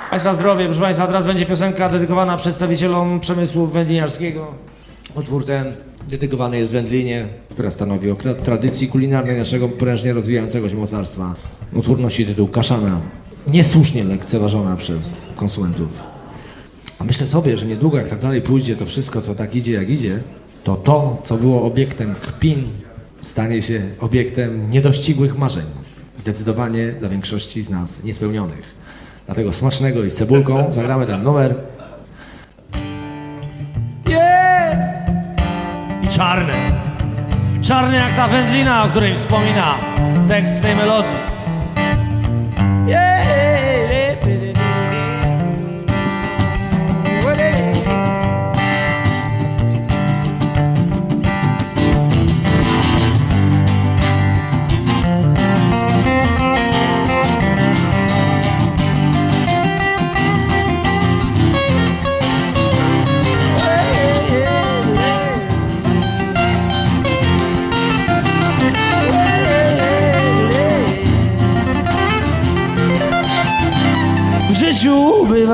Państwa 0.10 0.34
zdrowie, 0.34 0.66
proszę 0.66 0.82
Państwa, 0.82 1.08
teraz 1.08 1.26
będzie 1.26 1.46
piosenka 1.46 1.90
dedykowana 1.90 2.38
przedstawicielom 2.38 3.20
przemysłu 3.20 3.68
wędliniarskiego. 3.68 4.48
Utwór 5.16 5.46
ten 5.46 5.74
Dedykowany 6.08 6.58
jest 6.58 6.74
wędlinie, 6.74 7.26
która 7.50 7.72
stanowi 7.72 8.12
o 8.12 8.16
tradycji 8.44 8.88
kulinarnej 8.88 9.38
naszego 9.38 9.68
prężnie 9.70 10.14
rozwijającego 10.14 10.70
się 10.70 10.76
mocarstwa. 10.76 11.36
Utwór 11.74 12.00
nosi 12.00 12.26
tytuł 12.26 12.48
Kaszana, 12.48 13.02
niesłusznie 13.48 14.04
lekceważona 14.04 14.76
przez 14.76 15.28
konsumentów. 15.36 16.04
A 17.00 17.04
myślę 17.04 17.28
sobie, 17.28 17.58
że 17.58 17.66
niedługo 17.66 17.98
jak 17.98 18.08
tak 18.08 18.20
dalej 18.20 18.42
pójdzie, 18.42 18.76
to 18.76 18.86
wszystko, 18.86 19.22
co 19.22 19.36
tak 19.36 19.56
idzie, 19.56 19.74
jak 19.74 19.90
idzie, 19.90 20.20
to 20.64 20.76
to, 20.76 21.18
co 21.24 21.38
było 21.38 21.64
obiektem 21.64 22.16
kpin, 22.16 22.68
stanie 23.22 23.62
się 23.62 23.82
obiektem 24.00 24.70
niedościgłych 24.70 25.38
marzeń. 25.38 25.66
Zdecydowanie 26.16 26.92
dla 26.92 27.10
większości 27.10 27.62
z 27.62 27.70
nas 27.70 28.04
niespełnionych. 28.04 28.76
Dlatego 29.26 29.54
smacznego 29.54 30.04
i 30.04 30.10
z 30.10 30.16
cebulką 30.16 30.74
zagramy 30.74 31.06
ten 31.06 31.24
numer. 31.24 31.56
Yeah! 34.10 34.78
I 36.04 36.08
czarny. 36.08 36.54
Czarny 37.62 37.96
jak 37.96 38.16
ta 38.16 38.28
wędlina, 38.28 38.84
o 38.84 38.88
której 38.88 39.16
wspomina 39.16 39.76
tekst 40.28 40.62
tej 40.62 40.76
melodii. 40.76 41.18
Yeah! 42.88 43.37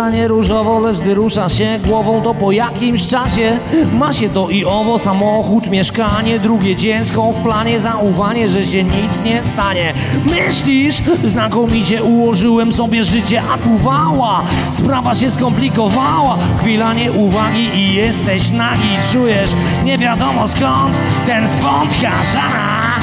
Bywa 0.04 0.16
nie 0.16 0.28
różowo, 0.28 0.80
lecz 0.80 1.00
gdy 1.00 1.14
rusza 1.14 1.50
się 1.50 1.80
głową, 1.86 2.22
to 2.22 2.34
po 2.34 2.52
jakimś 2.52 3.08
czasie 3.08 3.60
ma 3.94 4.14
się 4.14 4.30
to 4.30 4.50
i 4.50 4.66
owo, 4.66 5.00
samochód, 5.00 5.70
mieszkanie, 5.70 6.40
drugie 6.40 6.76
dziecko. 6.76 7.32
W 7.32 7.40
planie, 7.40 7.80
zaufanie, 7.80 8.50
że 8.50 8.64
się 8.64 8.84
nic 8.84 9.24
nie 9.26 9.42
stanie. 9.42 9.94
Myślisz, 10.26 11.02
znakomicie 11.26 12.04
ułożyłem 12.04 12.74
sobie 12.74 13.04
życie, 13.04 13.42
a 13.54 13.58
tu 13.58 13.78
wała, 13.78 14.44
sprawa 14.70 15.14
się 15.14 15.32
skomplikowała, 15.32 16.38
chwila 16.60 16.94
nieuwagi 16.94 17.70
i 17.76 17.94
jesteś 17.94 18.52
nagi, 18.52 18.98
czujesz? 19.12 19.52
Nie 19.86 19.98
wiadomo 19.98 20.48
skąd 20.48 20.96
ten 21.28 21.48
swąd 21.48 21.92
kaszana, 21.92 23.00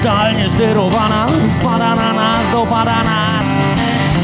zdalnie 0.00 0.50
sterowana, 0.50 1.26
spada 1.48 1.94
na 1.94 2.12
nas, 2.12 2.50
dopada 2.52 3.04
nas. 3.04 3.41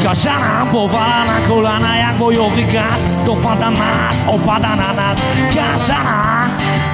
Kaszana 0.02 0.66
powala 0.72 1.24
na 1.24 1.40
kolana 1.48 1.96
jak 1.96 2.16
bojowy 2.16 2.64
gaz. 2.64 3.04
Dopada 3.26 3.70
nas, 3.70 4.24
opada 4.26 4.76
na 4.76 4.92
nas. 4.92 5.18
Kaszana 5.54 6.48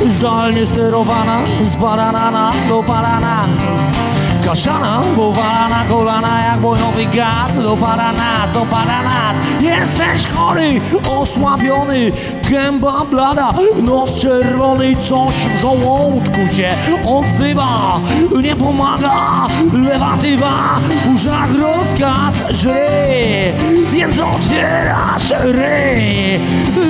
zdalnie 0.09 0.67
sterowana 0.67 1.43
Spada 1.65 2.13
na 2.13 2.31
nas, 2.31 2.57
dopada 2.69 3.21
nas 3.21 4.04
Kaszana 4.45 5.01
powala 5.17 5.69
na 5.69 5.85
kolana 5.89 6.45
jak 6.45 6.61
bojowy 6.61 7.07
gaz. 7.07 7.57
Dopada 7.57 8.13
nas, 8.13 8.53
dopada 8.53 9.03
nas. 9.03 9.37
Jesteś 9.61 10.27
chory, 10.29 10.81
osłabiony 11.09 12.13
Gęba 12.51 13.05
blada, 13.11 13.55
nos 13.83 14.21
czerwony 14.21 14.97
Coś 15.03 15.35
w 15.35 15.61
żołądku 15.61 16.41
się 16.57 16.69
odzywa. 17.07 18.01
Nie 18.43 18.57
pomaga 18.57 19.47
lewatywa 19.73 20.79
uszach 21.15 21.49
rozkaz 21.55 22.35
żry. 22.51 23.53
Więc 23.93 24.19
otwierasz 24.19 25.31
ry. 25.41 26.41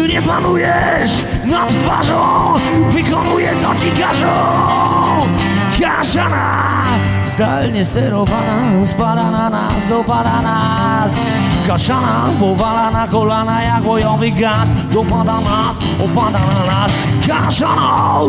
Nie 0.09 0.23
panujesz 0.23 1.25
nad 1.45 1.69
twarzą. 1.69 2.55
Wykonuje 2.91 3.51
co 3.63 3.75
ci 3.81 3.91
każą. 4.01 4.33
Kaszana 5.81 6.75
Zdalnie 7.35 7.85
sterowana 7.85 8.87
Spada 8.87 9.27
na 9.31 9.51
nas, 9.51 9.89
dopada 9.91 10.39
nas. 10.39 11.19
Kaszana 11.67 12.31
powala 12.39 12.91
na 12.91 13.09
kolana 13.11 13.63
jak 13.63 13.83
bojowy 13.83 14.31
gaz. 14.31 14.71
Dopada 14.95 15.41
nas, 15.43 15.83
opada 15.99 16.39
na 16.39 16.63
nas. 16.63 16.93
Kaszana 17.27 18.23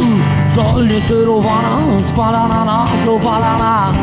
Zdalnie 0.48 1.02
sterowana 1.02 2.02
Spada 2.02 2.48
na 2.50 2.66
nas, 2.66 2.90
dopada 3.06 3.54
nas. 3.62 3.94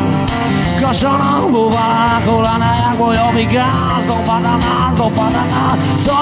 Kaszana 0.79 1.43
powala 1.51 2.07
na 2.07 2.19
kolana 2.23 2.75
jak 2.75 2.97
bojowy 2.97 3.45
gaz. 3.45 4.07
Dopada 4.07 4.55
nas, 4.55 4.95
dopada 4.95 5.43
nas. 5.51 5.79
Co? 6.05 6.19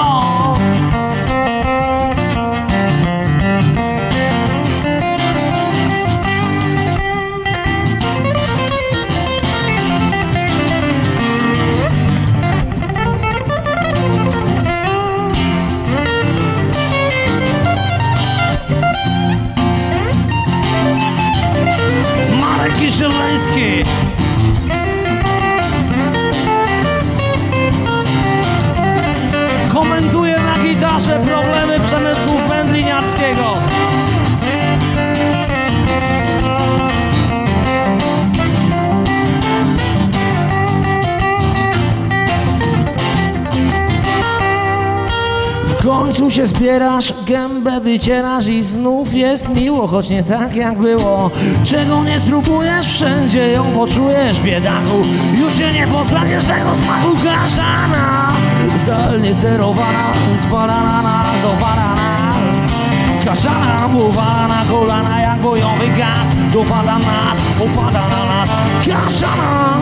Kiszyleński 23.32 23.82
Komentuje 29.72 30.40
na 30.40 30.58
gitarze 30.58 31.20
problemy 31.20 31.80
przemysłu 31.80 32.48
wędliniarskiego 32.48 33.54
W 45.82 45.84
końcu 45.84 46.30
się 46.30 46.46
zbierasz, 46.46 47.14
gębę 47.26 47.80
wycierasz 47.80 48.48
i 48.48 48.62
znów 48.62 49.14
jest 49.14 49.48
miło, 49.48 49.86
choć 49.86 50.10
nie 50.10 50.22
tak 50.24 50.54
jak 50.54 50.78
było. 50.78 51.30
Czego 51.64 52.04
nie 52.04 52.20
spróbujesz, 52.20 52.86
wszędzie 52.86 53.52
ją 53.52 53.64
poczujesz, 53.64 54.40
biedaku. 54.40 55.02
Już 55.34 55.58
się 55.58 55.70
nie 55.70 55.86
pozbawiesz 55.86 56.44
tego 56.44 56.70
smaku 56.84 57.16
kaszana. 57.16 58.28
Zdalnie 58.82 59.34
sterowana, 59.34 60.12
spada 60.48 60.82
na 60.84 61.02
nas. 61.02 61.22
Kaszana 63.24 63.88
powala 63.88 64.48
na 64.48 64.64
kolana 64.70 65.20
jak 65.20 65.40
bojowy 65.40 65.88
gaz 65.98 66.28
Dopada 66.52 66.98
nas, 66.98 67.38
opada 67.60 68.08
na 68.08 68.24
nas 68.24 68.50
Kaszana 68.86 69.78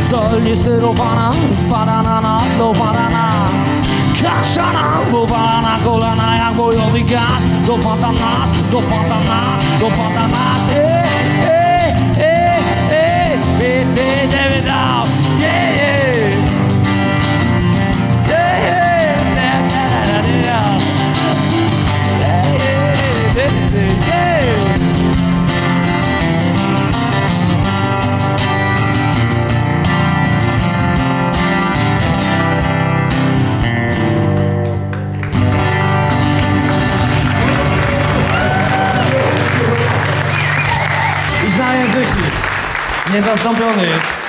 zdalnie 0.00 0.56
sterowana 0.56 1.32
Spada 1.52 2.02
na 2.02 2.20
nas, 2.20 2.42
dopada 2.58 3.08
nas 3.08 3.65
Kaszana 4.26 4.82
powala 5.10 5.60
na 5.62 5.78
kolana 5.84 6.36
jak 6.36 6.54
bojowy 6.54 7.02
gaz 7.02 7.42
Dopada 7.66 8.12
nas, 8.12 8.50
dopada 8.70 9.18
nas, 9.30 9.60
dopada 9.80 10.26
nas 10.34 10.62
ej, 10.70 11.06
ej, 11.46 11.94
ej, 12.18 12.62
ej, 12.90 13.38
ej, 13.60 13.86
ej, 13.96 14.28
ej, 14.34 14.55
Niezastąpiony 43.14 43.86
jest. 43.86 44.26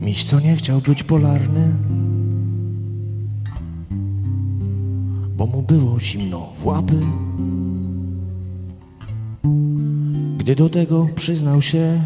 Miś, 0.00 0.24
co 0.24 0.40
nie 0.40 0.56
chciał 0.56 0.80
być 0.80 1.02
polarny 1.02 1.74
mu 5.46 5.62
było 5.62 6.00
zimno 6.00 6.48
w 6.58 6.66
łapy. 6.66 7.00
Gdy 10.38 10.54
do 10.54 10.68
tego 10.68 11.08
przyznał 11.14 11.62
się, 11.62 12.00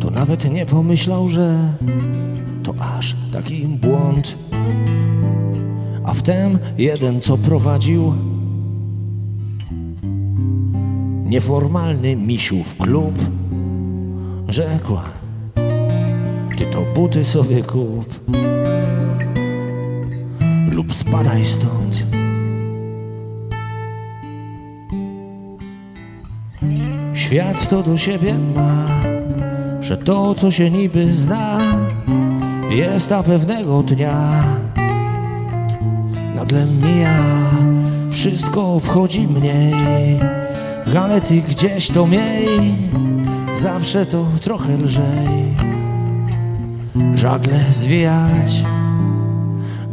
to 0.00 0.10
nawet 0.10 0.52
nie 0.52 0.66
pomyślał, 0.66 1.28
że 1.28 1.72
to 2.62 2.74
aż 2.98 3.16
taki 3.32 3.66
błąd. 3.66 4.36
A 6.04 6.14
wtem 6.14 6.58
jeden, 6.78 7.20
co 7.20 7.38
prowadził 7.38 8.14
nieformalny 11.24 12.16
misiów 12.16 12.76
klub, 12.76 13.14
rzekła: 14.48 15.04
Ty 16.56 16.64
to 16.72 16.82
buty 16.94 17.24
sobie 17.24 17.62
kup 17.62 18.20
spadaj 20.92 21.44
stąd. 21.44 22.04
Świat 27.14 27.68
to 27.68 27.82
do 27.82 27.98
siebie 27.98 28.34
ma, 28.54 28.86
że 29.80 29.96
to, 29.96 30.34
co 30.34 30.50
się 30.50 30.70
niby 30.70 31.12
zna, 31.12 31.58
jest 32.70 33.12
a 33.12 33.22
pewnego 33.22 33.82
dnia. 33.82 34.44
Nagle 36.34 36.66
mija, 36.66 37.24
wszystko 38.10 38.80
wchodzi 38.80 39.28
mniej, 39.28 39.74
ale 41.00 41.20
ty 41.20 41.42
gdzieś 41.42 41.88
to 41.88 42.06
miej, 42.06 42.48
zawsze 43.54 44.06
to 44.06 44.26
trochę 44.40 44.76
lżej. 44.76 45.54
Żagle 47.14 47.60
zwijać, 47.72 48.62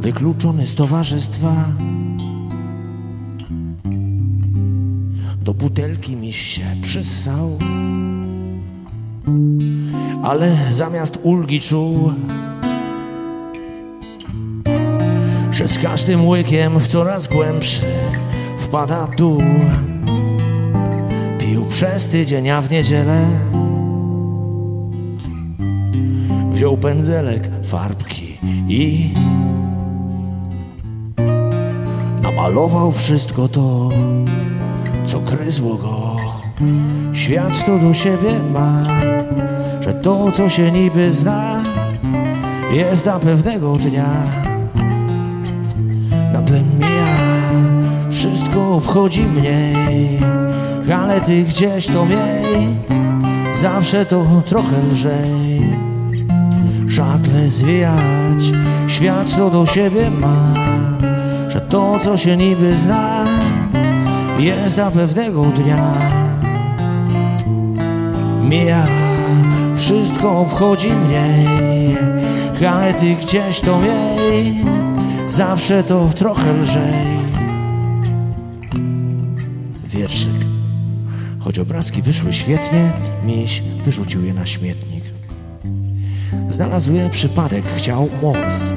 wykluczony 0.05 0.67
z 0.67 0.75
towarzystwa. 0.75 1.65
Do 5.41 5.53
butelki 5.53 6.15
mi 6.15 6.33
się 6.33 6.63
przyssał, 6.81 7.57
ale 10.23 10.57
zamiast 10.71 11.19
ulgi 11.23 11.61
czuł, 11.61 12.11
że 15.51 15.67
z 15.67 15.79
każdym 15.79 16.27
łykiem 16.27 16.79
w 16.79 16.87
coraz 16.87 17.27
głębszy 17.27 17.81
wpada 18.59 19.07
dół. 19.17 19.41
Pił 21.39 21.65
przez 21.65 22.07
tydzień, 22.07 22.49
a 22.49 22.61
w 22.61 22.71
niedzielę 22.71 23.25
wziął 26.51 26.77
pędzelek, 26.77 27.49
farbki 27.63 28.37
i 28.67 29.09
namalował 32.36 32.91
wszystko 32.91 33.48
to, 33.48 33.89
co 35.06 35.19
gryzło 35.19 35.76
go. 35.76 36.15
Świat 37.13 37.65
to 37.65 37.78
do 37.78 37.93
siebie 37.93 38.39
ma, 38.54 38.84
że 39.82 39.93
to, 39.93 40.32
co 40.32 40.50
się 40.50 40.71
niby 40.71 41.12
zna, 41.12 41.63
jest 42.74 43.06
na 43.06 43.19
pewnego 43.19 43.76
dnia. 43.76 44.24
Nagle 46.34 46.62
mija, 46.80 47.15
wszystko 48.10 48.80
wchodzi 48.80 49.24
mniej, 49.24 50.19
ale 50.95 51.21
ty 51.21 51.43
gdzieś 51.43 51.88
to 51.88 52.06
miej, 52.06 52.76
zawsze 53.54 54.06
to 54.06 54.26
trochę 54.45 54.84
lżej. 54.91 55.76
Żagle 56.88 57.50
zwijać, 57.50 58.43
świat 58.88 59.38
to 59.38 59.50
do 59.50 59.65
siebie 59.65 60.12
ma, 60.12 60.54
że 61.55 61.61
to, 61.61 61.99
co 61.99 62.17
się 62.17 62.37
niby 62.37 62.75
zna, 62.75 63.25
jest 64.39 64.77
na 64.77 64.91
pewnego 64.91 65.43
dnia. 65.43 65.93
Mija, 68.43 68.87
wszystko 69.75 70.45
wchodzi 70.45 70.91
mniej, 70.91 71.47
ale 72.69 72.93
ty 72.93 73.15
gdzieś 73.15 73.59
to 73.59 73.79
miej, 73.79 74.55
zawsze 75.27 75.83
to 75.83 76.09
trochę 76.15 76.53
lżej. 76.53 76.93
Wierszyk. 79.87 80.45
Choć 81.39 81.59
obrazki 81.59 82.01
wyszły 82.01 82.33
świetnie, 82.33 82.91
miś 83.25 83.63
wyrzucił 83.85 84.25
je 84.25 84.33
na 84.33 84.45
śmietnik. 84.45 85.03
Znalazł 86.49 86.93
je 86.93 87.09
przypadek, 87.09 87.65
chciał 87.77 88.09
moc, 88.21 88.73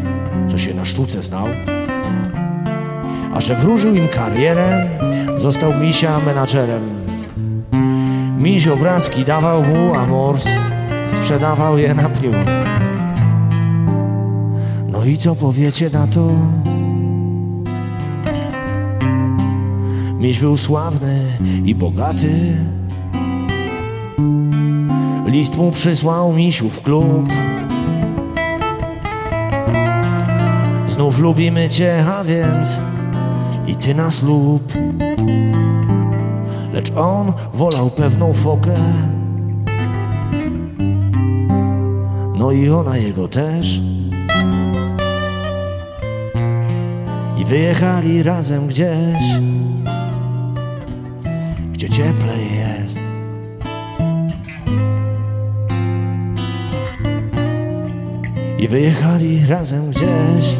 co 0.50 0.58
się 0.58 0.74
na 0.74 0.84
sztuce 0.84 1.22
znał. 1.22 1.46
A 3.38 3.40
że 3.40 3.54
wróżył 3.54 3.94
im 3.94 4.08
karierę, 4.08 4.88
został 5.36 5.74
misia 5.74 6.20
menadżerem. 6.26 6.82
Miś 8.38 8.68
obrazki 8.68 9.24
dawał 9.24 9.62
mu, 9.62 9.94
a 9.94 10.06
mors 10.06 10.44
sprzedawał 11.08 11.78
je 11.78 11.94
na 11.94 12.08
pniu. 12.08 12.30
No 14.88 15.04
i 15.04 15.18
co 15.18 15.34
powiecie 15.34 15.90
na 15.90 16.06
to? 16.06 16.28
Miś 20.18 20.40
był 20.40 20.56
sławny 20.56 21.20
i 21.64 21.74
bogaty. 21.74 22.56
List 25.26 25.56
mu 25.56 25.70
przysłał 25.70 26.32
misiu 26.32 26.70
w 26.70 26.82
klub. 26.82 27.28
Znów 30.86 31.18
lubimy 31.18 31.68
cię, 31.68 32.04
a 32.18 32.24
więc 32.24 32.78
i 33.68 33.76
ty 33.76 33.94
nas 33.94 34.22
lub. 34.22 34.72
Lecz 36.72 36.90
on 36.96 37.32
wolał 37.54 37.90
pewną 37.90 38.32
fokę. 38.32 38.74
No 42.38 42.52
i 42.52 42.70
ona 42.70 42.96
jego 42.96 43.28
też. 43.28 43.80
I 47.38 47.44
wyjechali 47.44 48.22
razem 48.22 48.66
gdzieś, 48.66 49.22
gdzie 51.72 51.88
cieplej 51.88 52.56
jest. 52.56 53.00
I 58.58 58.68
wyjechali 58.68 59.46
razem 59.46 59.90
gdzieś, 59.90 60.56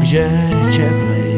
gdzie 0.00 0.30
cieplej 0.70 1.29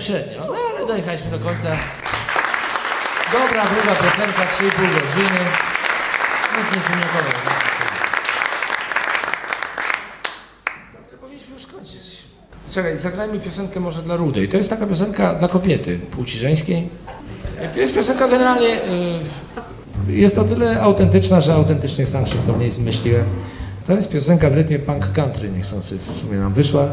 średnio, 0.00 0.44
no 0.46 0.54
ale 0.76 0.86
dojechaliśmy 0.86 1.30
do 1.30 1.38
końca. 1.38 1.68
Dobra, 3.32 3.64
druga 3.66 3.94
piosenka, 3.94 4.42
3,5 4.42 4.70
godziny. 4.70 5.40
Nic 6.58 6.76
nie 6.76 6.82
wymiotowe. 6.82 7.30
Powinniśmy 11.20 11.54
już 11.54 11.66
kończyć. 11.66 12.22
Czekaj, 12.70 12.98
zagrajmy 12.98 13.40
piosenkę 13.40 13.80
może 13.80 14.02
dla 14.02 14.16
Rudej. 14.16 14.48
To 14.48 14.56
jest 14.56 14.70
taka 14.70 14.86
piosenka 14.86 15.34
dla 15.34 15.48
kobiety, 15.48 15.98
płci 15.98 16.38
żeńskiej. 16.38 16.88
Jest 17.76 17.94
piosenka 17.94 18.28
generalnie, 18.28 18.84
y, 20.08 20.12
jest 20.12 20.38
o 20.38 20.44
tyle 20.44 20.80
autentyczna, 20.80 21.40
że 21.40 21.54
autentycznie 21.54 22.06
sam 22.06 22.24
wszystko 22.24 22.52
w 22.52 22.58
niej 22.58 22.70
zmyśliłem. 22.70 23.24
To 23.86 23.92
jest 23.92 24.12
piosenka 24.12 24.50
w 24.50 24.54
rytmie 24.54 24.78
punk 24.78 25.12
country, 25.12 25.50
niech 25.50 25.66
sobie 25.66 25.82
w 25.82 26.16
sumie 26.16 26.38
nam 26.38 26.52
wyszła. 26.52 26.88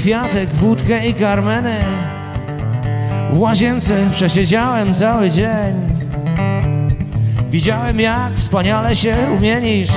Kwiatek, 0.00 0.48
wódkę 0.52 1.06
i 1.08 1.14
karmenę. 1.14 1.80
W 3.30 3.40
łazience 3.40 4.08
przesiedziałem 4.12 4.94
cały 4.94 5.30
dzień. 5.30 5.74
Widziałem 7.50 8.00
jak 8.00 8.34
wspaniale 8.34 8.96
się 8.96 9.26
rumienisz. 9.26 9.90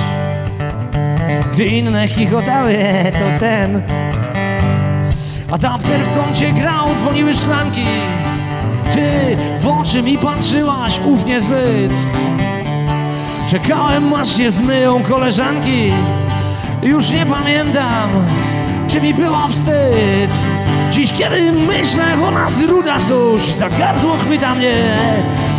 Gdy 1.52 1.66
inne 1.66 2.08
chichotały, 2.08 2.78
to 3.12 3.40
ten 3.40 3.82
Adapter 5.50 6.00
w 6.00 6.16
kącie 6.16 6.52
grał, 6.52 6.94
dzwoniły 6.98 7.34
szklanki. 7.34 7.84
Ty 8.94 9.36
w 9.58 9.68
oczy 9.68 10.02
mi 10.02 10.18
patrzyłaś 10.18 11.00
ufnie 11.04 11.40
zbyt 11.40 11.92
Czekałem 13.46 14.14
aż 14.14 14.36
się 14.36 14.50
zmyją 14.50 15.02
koleżanki. 15.02 15.92
Już 16.82 17.10
nie 17.10 17.26
pamiętam, 17.26 18.10
czy 18.94 19.00
mi 19.00 19.14
było 19.14 19.48
wstyd 19.48 20.30
Dziś 20.90 21.12
kiedy 21.12 21.52
myślę 21.52 22.04
o 22.28 22.30
nas 22.30 22.62
ruda 22.62 22.96
coś 23.08 23.42
Za 23.42 23.68
gardło 23.68 24.16
chwyta 24.16 24.54
mnie 24.54 24.96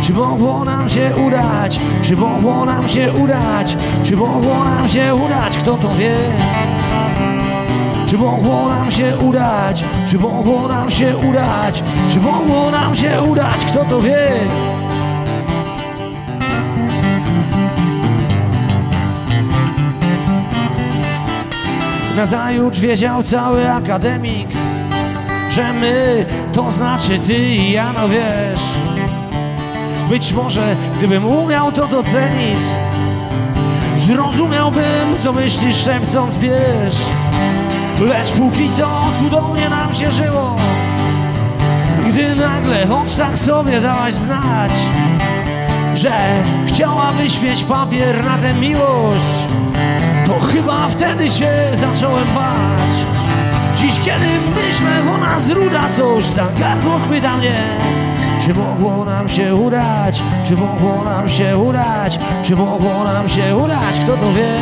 Czy 0.02 0.12
mogło 0.12 0.64
nam 0.64 0.88
się 0.88 1.10
udać? 1.26 1.80
Czy 2.02 2.16
mogło 2.16 2.64
nam 2.64 2.88
się 2.88 3.12
udać? 3.12 3.76
Czy 4.04 4.16
mogło 4.16 4.64
nam 4.64 4.88
się 4.88 5.14
udać? 5.14 5.58
Kto 5.58 5.74
to 5.74 5.94
wie? 5.94 6.16
Czy 8.06 8.18
mogło 8.18 8.68
nam 8.68 8.90
się 8.90 9.16
udać? 9.16 9.84
Czy 10.08 10.18
mogło 10.18 10.68
nam 10.68 10.90
się 10.90 11.16
udać? 11.16 11.82
Czy 12.08 12.20
mogło 12.20 12.70
nam 12.70 12.94
się 12.94 13.22
udać? 13.22 13.64
Kto 13.64 13.84
to 13.84 14.00
wie? 14.00 14.48
Nazajutrz 22.16 22.80
wiedział 22.80 23.22
cały 23.22 23.70
akademik 23.70 24.48
Że 25.50 25.72
my, 25.72 26.26
to 26.52 26.70
znaczy 26.70 27.18
ty 27.26 27.34
i 27.34 27.72
ja, 27.72 27.92
no 27.92 28.08
wiesz. 28.08 28.60
Być 30.08 30.32
może, 30.32 30.76
gdybym 30.98 31.24
umiał 31.26 31.72
to 31.72 31.86
docenić 31.86 32.58
Zrozumiałbym, 33.96 35.16
co 35.24 35.32
myślisz 35.32 35.76
szepcąc 35.76 36.36
bierz 36.36 36.96
Lecz 38.00 38.30
póki 38.30 38.70
co 38.70 39.04
cudownie 39.18 39.68
nam 39.68 39.92
się 39.92 40.10
żyło 40.10 40.56
Gdy 42.08 42.36
nagle 42.36 42.86
choć 42.86 43.14
tak 43.14 43.38
sobie 43.38 43.80
dałaś 43.80 44.14
znać 44.14 44.72
Że 45.94 46.12
chciałabyś 46.66 47.42
mieć 47.42 47.64
papier 47.64 48.24
na 48.24 48.38
tę 48.38 48.54
miłość 48.54 49.46
To 50.26 50.40
chyba 50.40 50.88
wtedy 50.88 51.28
się 51.28 51.50
zacząłem 51.74 52.26
bać 52.34 53.04
Dziś 53.76 53.98
kiedy 54.04 54.26
myślę 54.56 55.12
o 55.14 55.18
nas 55.18 55.50
ruda 55.50 55.88
coś 55.96 56.24
Za 56.24 56.46
gardło 56.58 56.98
chwyta 56.98 57.36
mnie 57.36 57.62
Czy 58.40 58.54
mogło 58.54 59.04
nam 59.04 59.28
się 59.28 59.54
udać? 59.54 60.22
Czy 60.44 60.56
mogło 60.56 61.04
nam 61.04 61.28
się 61.28 61.58
udać? 61.58 62.18
Czy 62.42 62.56
mogło 62.56 63.04
nam 63.04 63.28
się 63.28 63.56
udać? 63.56 64.00
Kto 64.00 64.16
to 64.16 64.32
wie? 64.32 64.56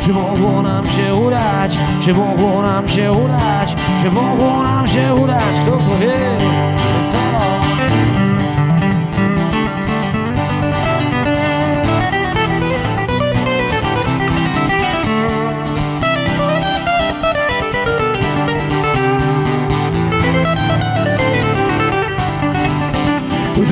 Czy 0.00 0.12
mogło 0.12 0.62
nam 0.62 0.90
się 0.90 1.14
udać? 1.14 1.78
Czy 2.00 2.14
mogło 2.14 2.62
nam 2.62 2.88
się 2.88 3.12
udać? 3.12 3.76
Czy 4.02 4.10
mogło 4.10 4.62
nam 4.62 4.88
się 4.88 5.14
udać? 5.14 5.60
Kto 5.62 5.70
to 5.70 5.98
wie? 6.00 6.81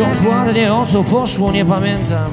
Dokładnie 0.01 0.75
o 0.75 0.87
co 0.87 1.05
poszło 1.05 1.53
nie 1.53 1.65
pamiętam. 1.65 2.31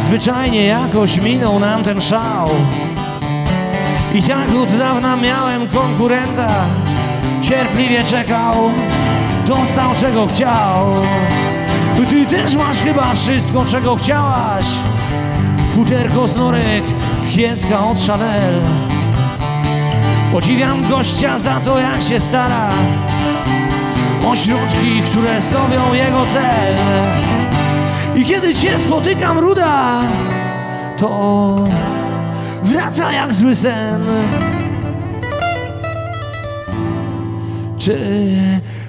Zwyczajnie 0.00 0.66
jakoś 0.66 1.20
minął 1.20 1.58
nam 1.58 1.82
ten 1.82 2.00
szał. 2.00 2.48
I 4.14 4.22
tak 4.22 4.48
od 4.62 4.76
dawna 4.78 5.16
miałem 5.16 5.68
konkurenta. 5.68 6.48
Cierpliwie 7.42 8.04
czekał. 8.04 8.54
Dostał 9.46 9.90
czego 10.00 10.26
chciał. 10.26 10.94
Ty 12.10 12.26
też 12.26 12.54
masz 12.54 12.78
chyba 12.78 13.14
wszystko 13.14 13.64
czego 13.64 13.96
chciałaś. 13.96 14.64
Futerko 15.74 16.28
z 16.28 16.36
norek, 16.36 16.84
kieska 17.30 17.86
od 17.86 18.06
Chanel. 18.06 18.54
Podziwiam 20.32 20.88
gościa 20.88 21.38
za 21.38 21.60
to 21.60 21.78
jak 21.78 22.02
się 22.02 22.20
stara 22.20 22.70
O 24.26 24.36
środki, 24.36 25.02
które 25.02 25.40
zdobią 25.40 25.94
jego 25.94 26.26
cel 26.26 26.76
i 28.16 28.24
kiedy 28.24 28.54
cię 28.54 28.78
spotykam, 28.78 29.38
ruda, 29.38 30.00
to 30.98 31.56
wraca 32.62 33.12
jak 33.12 33.34
zły 33.34 33.54
sen. 33.54 34.04
Czy 37.78 37.98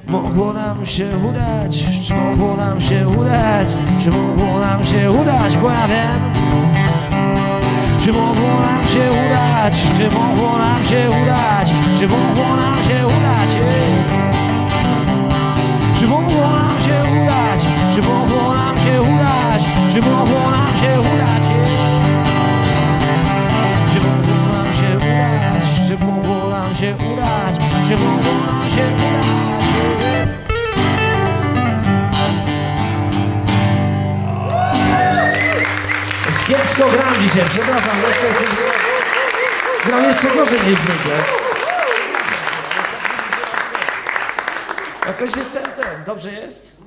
mogło 0.08 0.54
nam 0.54 0.86
się 0.86 1.10
udać? 1.30 1.84
Czy 2.08 2.14
mogło 2.14 2.56
nam 2.56 2.82
się 2.82 3.08
udać? 3.08 3.76
Czy 4.04 4.12
mogło 4.12 4.60
nam 4.60 4.86
się 4.86 5.12
udać? 5.12 5.58
Bo 5.58 5.70
ja 5.70 5.88
wiem. 5.88 6.20
Czy 8.00 8.14
mogło 8.14 8.62
nam 8.62 8.88
się 8.88 9.12
udać? 9.12 9.74
Czy 9.98 10.04
mogło 10.04 10.58
nam 10.58 10.86
się 10.86 11.10
udać? 11.24 11.74
Czy 12.00 12.08
mogło 12.08 12.56
nam 12.56 12.76
się 12.76 13.06
udać? 13.06 13.56
Czy 17.96 18.02
mogło 18.02 18.54
nam 18.54 18.78
się 18.78 19.02
udać? 19.02 19.64
Czy 19.94 20.02
mogło 20.02 20.52
nam 20.52 20.68
się 20.68 21.00
udać? 21.00 21.44
Czy 23.94 24.00
mogło 24.02 24.54
nam 24.54 24.74
się 24.74 24.98
udać? 24.98 25.64
Czy 25.88 25.98
mogło 25.98 26.50
nam 26.50 26.76
się 26.76 26.96
udać? 26.96 27.56
Czy 27.88 27.98
mogło 27.98 28.34
nam 28.34 28.64
się 28.76 28.86
udać? 28.96 29.26
Kiepsko 36.48 36.90
gram 36.90 37.14
dzisiaj, 37.22 37.46
przepraszam, 37.50 38.02
troszkę 38.02 38.28
jest... 38.28 38.44
Gram 39.86 40.04
jeszcze 40.04 40.28
gorzej 40.28 40.60
niż 40.68 40.80
zwykle. 40.80 41.16
Jakoś 45.08 45.36
jestem 45.36 45.64
ten, 45.64 46.04
dobrze 46.06 46.32
jest? 46.32 46.85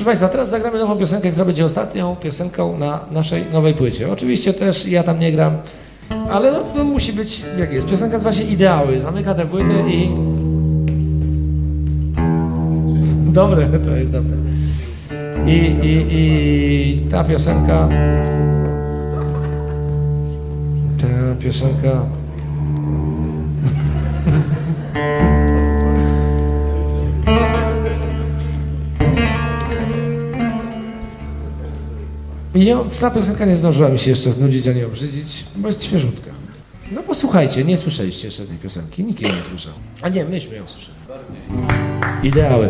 Proszę 0.00 0.08
Państwa, 0.08 0.28
teraz 0.28 0.48
zagramy 0.48 0.78
nową 0.78 0.96
piosenkę, 0.96 1.30
która 1.30 1.44
będzie 1.44 1.64
ostatnią 1.64 2.16
piosenką 2.16 2.78
na 2.78 3.00
naszej 3.10 3.44
nowej 3.52 3.74
płycie. 3.74 4.12
Oczywiście 4.12 4.54
też 4.54 4.86
ja 4.86 5.02
tam 5.02 5.20
nie 5.20 5.32
gram, 5.32 5.58
ale 6.30 6.52
no, 6.52 6.58
no 6.76 6.84
musi 6.84 7.12
być 7.12 7.42
jak 7.58 7.72
jest. 7.72 7.88
Piosenka 7.88 8.12
nazywa 8.12 8.32
się 8.32 8.42
Ideały. 8.42 9.00
Zamyka 9.00 9.34
tę 9.34 9.46
płytę 9.46 9.90
i... 9.90 10.10
Dobre, 13.32 13.66
to 13.66 13.90
jest 13.90 14.12
dobre. 14.12 14.36
I, 15.46 15.56
i, 15.82 16.06
i 16.10 17.00
ta 17.10 17.24
piosenka... 17.24 17.88
Ta 21.00 21.34
piosenka... 21.44 22.19
I 32.54 32.74
ta 33.00 33.10
piosenka 33.10 33.44
nie 33.44 33.56
zdążyła 33.56 33.88
mi 33.88 33.98
się 33.98 34.10
jeszcze 34.10 34.32
znudzić, 34.32 34.68
ani 34.68 34.84
obrzydzić, 34.84 35.44
bo 35.56 35.68
jest 35.68 35.84
świeżutka. 35.84 36.30
No 36.92 37.02
posłuchajcie, 37.02 37.64
nie 37.64 37.76
słyszeliście 37.76 38.26
jeszcze 38.26 38.46
tej 38.46 38.56
piosenki, 38.56 39.04
nikt 39.04 39.20
jej 39.20 39.32
nie 39.32 39.42
słyszał. 39.42 39.72
A 40.02 40.08
nie, 40.08 40.24
myśmy 40.24 40.56
ją 40.56 40.68
słyszeli. 40.68 40.96
Ideały. 42.22 42.68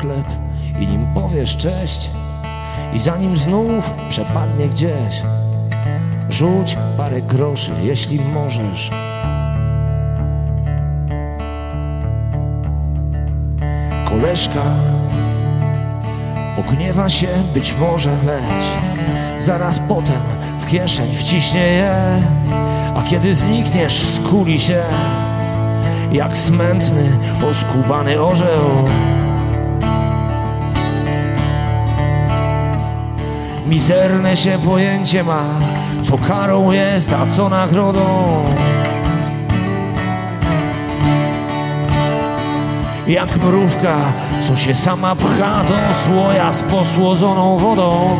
Poklep 0.00 0.26
i 0.80 0.86
nim 0.86 1.06
powiesz 1.14 1.56
cześć. 1.56 2.10
I 2.92 2.98
zanim 2.98 3.36
znów 3.36 3.92
przepadnie 4.08 4.68
gdzieś, 4.68 5.22
rzuć 6.28 6.78
parę 6.96 7.22
groszy, 7.22 7.72
jeśli 7.82 8.20
możesz. 8.20 8.90
Koleżka 14.08 14.62
pogniewa 16.56 17.08
się 17.08 17.28
być 17.54 17.74
może, 17.80 18.10
lecz 18.26 18.64
zaraz 19.38 19.80
potem 19.88 20.22
w 20.58 20.66
kieszeń 20.66 21.14
wciśnie 21.14 21.66
je, 21.66 22.22
a 22.96 23.02
kiedy 23.02 23.34
znikniesz, 23.34 24.06
skuli 24.06 24.58
się 24.58 24.82
jak 26.12 26.36
smętny, 26.36 27.18
oskubany 27.50 28.22
orzeł. 28.22 28.88
Mizerne 33.66 34.36
się 34.36 34.58
pojęcie 34.64 35.24
ma, 35.24 35.44
co 36.02 36.18
karą 36.18 36.70
jest, 36.70 37.12
a 37.12 37.26
co 37.26 37.48
nagrodą. 37.48 38.04
Jak 43.06 43.36
mrówka, 43.36 43.96
co 44.42 44.56
się 44.56 44.74
sama 44.74 45.16
pcha 45.16 45.64
do 45.64 45.94
słoja 46.04 46.52
z 46.52 46.62
posłodzoną 46.62 47.56
wodą. 47.56 48.18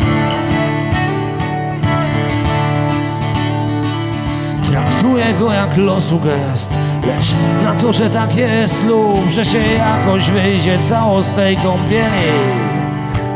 Traktuję 4.71 5.35
go 5.39 5.53
jak 5.53 5.77
losu 5.77 6.21
gest, 6.21 6.79
lecz 7.07 7.35
na 7.65 7.81
to, 7.81 7.93
że 7.93 8.11
tak 8.11 8.37
jest 8.37 8.85
lub 8.85 9.31
że 9.31 9.45
się 9.45 9.59
jakoś 9.59 10.31
wyjdzie 10.31 10.79
cało 10.79 11.23
z 11.23 11.35
tej 11.35 11.57
kąpieli, 11.57 12.33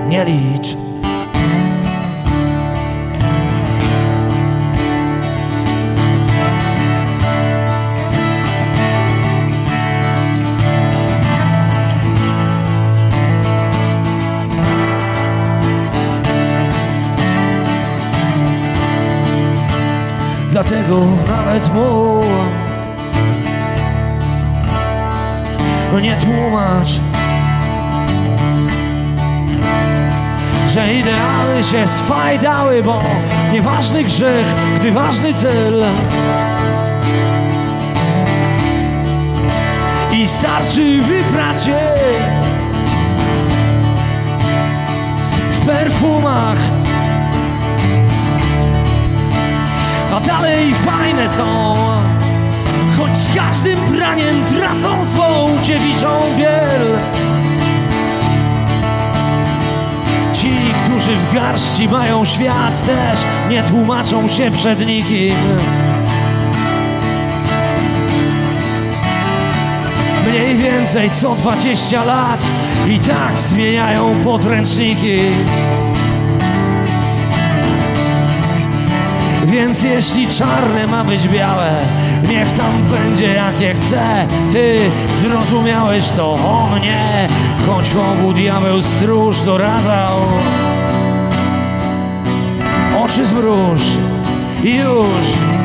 nie 0.09 0.25
licz. 0.25 0.84
Dlatego 20.69 21.07
nawet 21.29 21.75
mu 21.75 22.21
nie 26.01 26.17
tłumacz 26.17 27.01
Że 30.75 30.95
ideały 30.95 31.65
się 31.65 31.87
sfajdały, 31.87 32.83
bo 32.83 33.03
nieważny 33.53 34.05
grzech, 34.05 34.47
gdy 34.81 34.93
ważny 34.93 35.35
cel. 35.35 35.85
I 40.13 40.27
starczy 40.27 41.03
wyprać 41.03 41.67
je 41.67 41.81
w 45.51 45.67
perfumach 45.67 46.59
fajne 50.85 51.29
są. 51.29 51.75
Choć 52.99 53.19
z 53.19 53.37
każdym 53.37 53.79
praniem 53.79 54.45
tracą 54.57 55.05
swą 55.05 55.63
dziewiczą 55.63 56.09
biel. 56.39 56.99
Ci, 60.33 60.57
którzy 60.85 61.17
w 61.17 61.35
garści 61.35 61.89
mają 61.89 62.25
świat 62.25 62.87
też 62.87 63.25
nie 63.51 63.63
tłumaczą 63.63 64.29
się 64.29 64.51
przed 64.51 64.87
nikim. 64.87 65.35
Mniej 70.29 70.57
więcej 70.57 71.11
co 71.11 71.35
20 71.35 72.05
lat 72.05 72.47
i 72.89 72.99
tak 72.99 73.41
zmieniają 73.41 74.15
podręczniki 74.25 75.19
Więc 79.55 79.83
jeśli 79.83 80.29
czarne 80.29 80.87
ma 80.87 81.05
być 81.05 81.29
białe, 81.29 81.71
niech 82.29 82.53
tam 82.53 82.83
będzie 82.83 83.27
jakie 83.27 83.75
chce. 83.75 84.27
Ty 84.53 84.79
zrozumiałeś 85.23 86.09
to, 86.09 86.33
on 86.33 86.81
nie, 86.81 87.27
choć 87.67 87.95
obu 87.95 88.33
diabeł 88.33 88.83
stróż 88.83 89.43
dorazał. 89.43 90.19
Oczy 93.05 93.25
zmruż 93.25 93.83
już. 94.65 95.64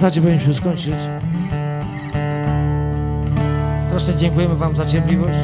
Zasadzie 0.00 0.20
powinniśmy 0.20 0.54
skończyć. 0.54 0.94
Strasznie 3.80 4.14
dziękujemy 4.14 4.56
Wam 4.56 4.76
za 4.76 4.86
cierpliwość. 4.86 5.38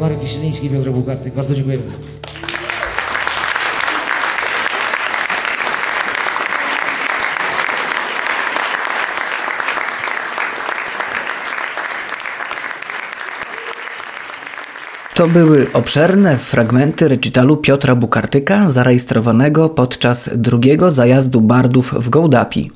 Marek 0.00 0.20
Kisieliński, 0.20 0.70
Piotr 0.70 0.90
Bukartyk. 0.90 1.34
Bardzo 1.34 1.54
dziękujemy. 1.54 1.82
To 15.24 15.30
były 15.30 15.66
obszerne 15.72 16.38
fragmenty 16.38 17.08
recitalu 17.08 17.56
Piotra 17.56 17.94
Bukartyka, 17.94 18.70
zarejestrowanego 18.70 19.68
podczas 19.68 20.30
drugiego 20.34 20.90
zajazdu 20.90 21.40
bardów 21.40 21.94
w 21.98 22.08
Gołdapi. 22.08 22.70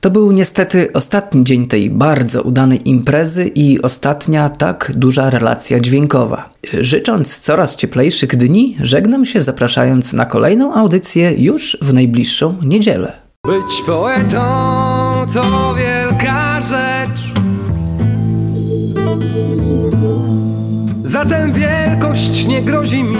To 0.00 0.10
był 0.10 0.32
niestety 0.32 0.92
ostatni 0.92 1.44
dzień 1.44 1.66
tej 1.66 1.90
bardzo 1.90 2.42
udanej 2.42 2.88
imprezy 2.88 3.46
i 3.54 3.82
ostatnia 3.82 4.48
tak 4.48 4.92
duża 4.94 5.30
relacja 5.30 5.80
dźwiękowa. 5.80 6.50
Życząc 6.80 7.38
coraz 7.38 7.76
cieplejszych 7.76 8.36
dni, 8.36 8.76
żegnam 8.80 9.26
się 9.26 9.40
zapraszając 9.40 10.12
na 10.12 10.26
kolejną 10.26 10.74
audycję 10.74 11.32
już 11.36 11.78
w 11.82 11.92
najbliższą 11.92 12.56
niedzielę. 12.62 13.12
Być 13.46 13.82
poetą 13.86 14.40
to 15.34 15.74
wielka 15.74 16.60
rzecz. 16.60 17.34
Zatem 21.04 21.52
wielkość 21.52 22.46
nie 22.46 22.62
grozi 22.62 23.04
mi. 23.04 23.18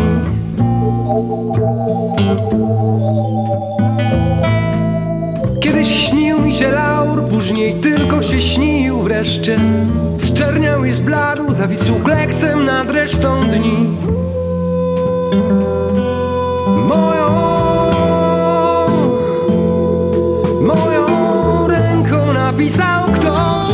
Kiedyś 5.60 5.88
śnił 5.88 6.40
mi 6.40 6.54
się 6.54 6.70
laur, 6.70 7.22
później 7.24 7.74
tylko 7.80 8.22
się 8.22 8.40
śnił 8.40 9.02
wreszcie. 9.02 9.56
Zczerniał 10.18 10.84
i 10.84 10.92
zbladł, 10.92 11.54
zawisł 11.54 11.94
kleksem 12.04 12.64
nad 12.64 12.90
resztą 12.90 13.50
dni. 13.50 13.96
Moją 16.88 17.30
Moją 20.60 21.06
ręką 21.68 22.32
napisał 22.32 23.04
ktoś 23.12 23.73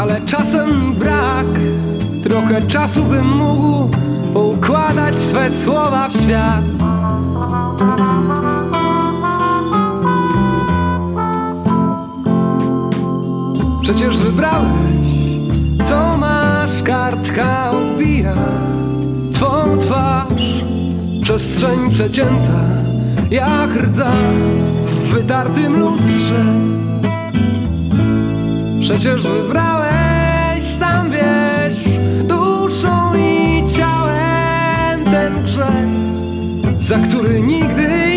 ale 0.00 0.20
czasem 0.20 0.94
brak. 0.94 1.46
Trochę 2.22 2.62
czasu 2.62 3.04
bym 3.04 3.36
mógł 3.36 3.88
układać 4.34 5.18
swe 5.18 5.50
słowa 5.50 6.08
w 6.08 6.16
świat. 6.16 6.64
Przecież 13.80 14.18
wybrałeś, 14.18 14.70
co 15.84 16.16
masz, 16.16 16.82
kartka 16.82 17.70
odbija 17.70 18.34
Twą 19.32 19.78
twarz, 19.80 20.64
przestrzeń 21.22 21.90
przecięta 21.90 22.60
Jak 23.30 23.70
rdza 23.70 24.12
w 25.04 25.14
wytartym 25.14 25.80
lustrze. 25.80 26.44
Przecież 28.80 29.22
wybrałeś, 29.22 29.79
grzech 35.60 36.80
Za 36.80 36.98
który 36.98 37.40
nigdy 37.40 38.09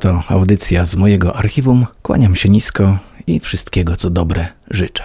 To 0.00 0.22
audycja 0.28 0.86
z 0.86 0.96
mojego 0.96 1.36
archiwum. 1.36 1.86
Kłaniam 2.02 2.36
się 2.36 2.48
nisko 2.48 2.98
i 3.26 3.40
wszystkiego 3.40 3.96
co 3.96 4.10
dobre 4.10 4.48
życzę. 4.70 5.04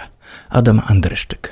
Adam 0.50 0.82
Andryszczyk. 0.86 1.51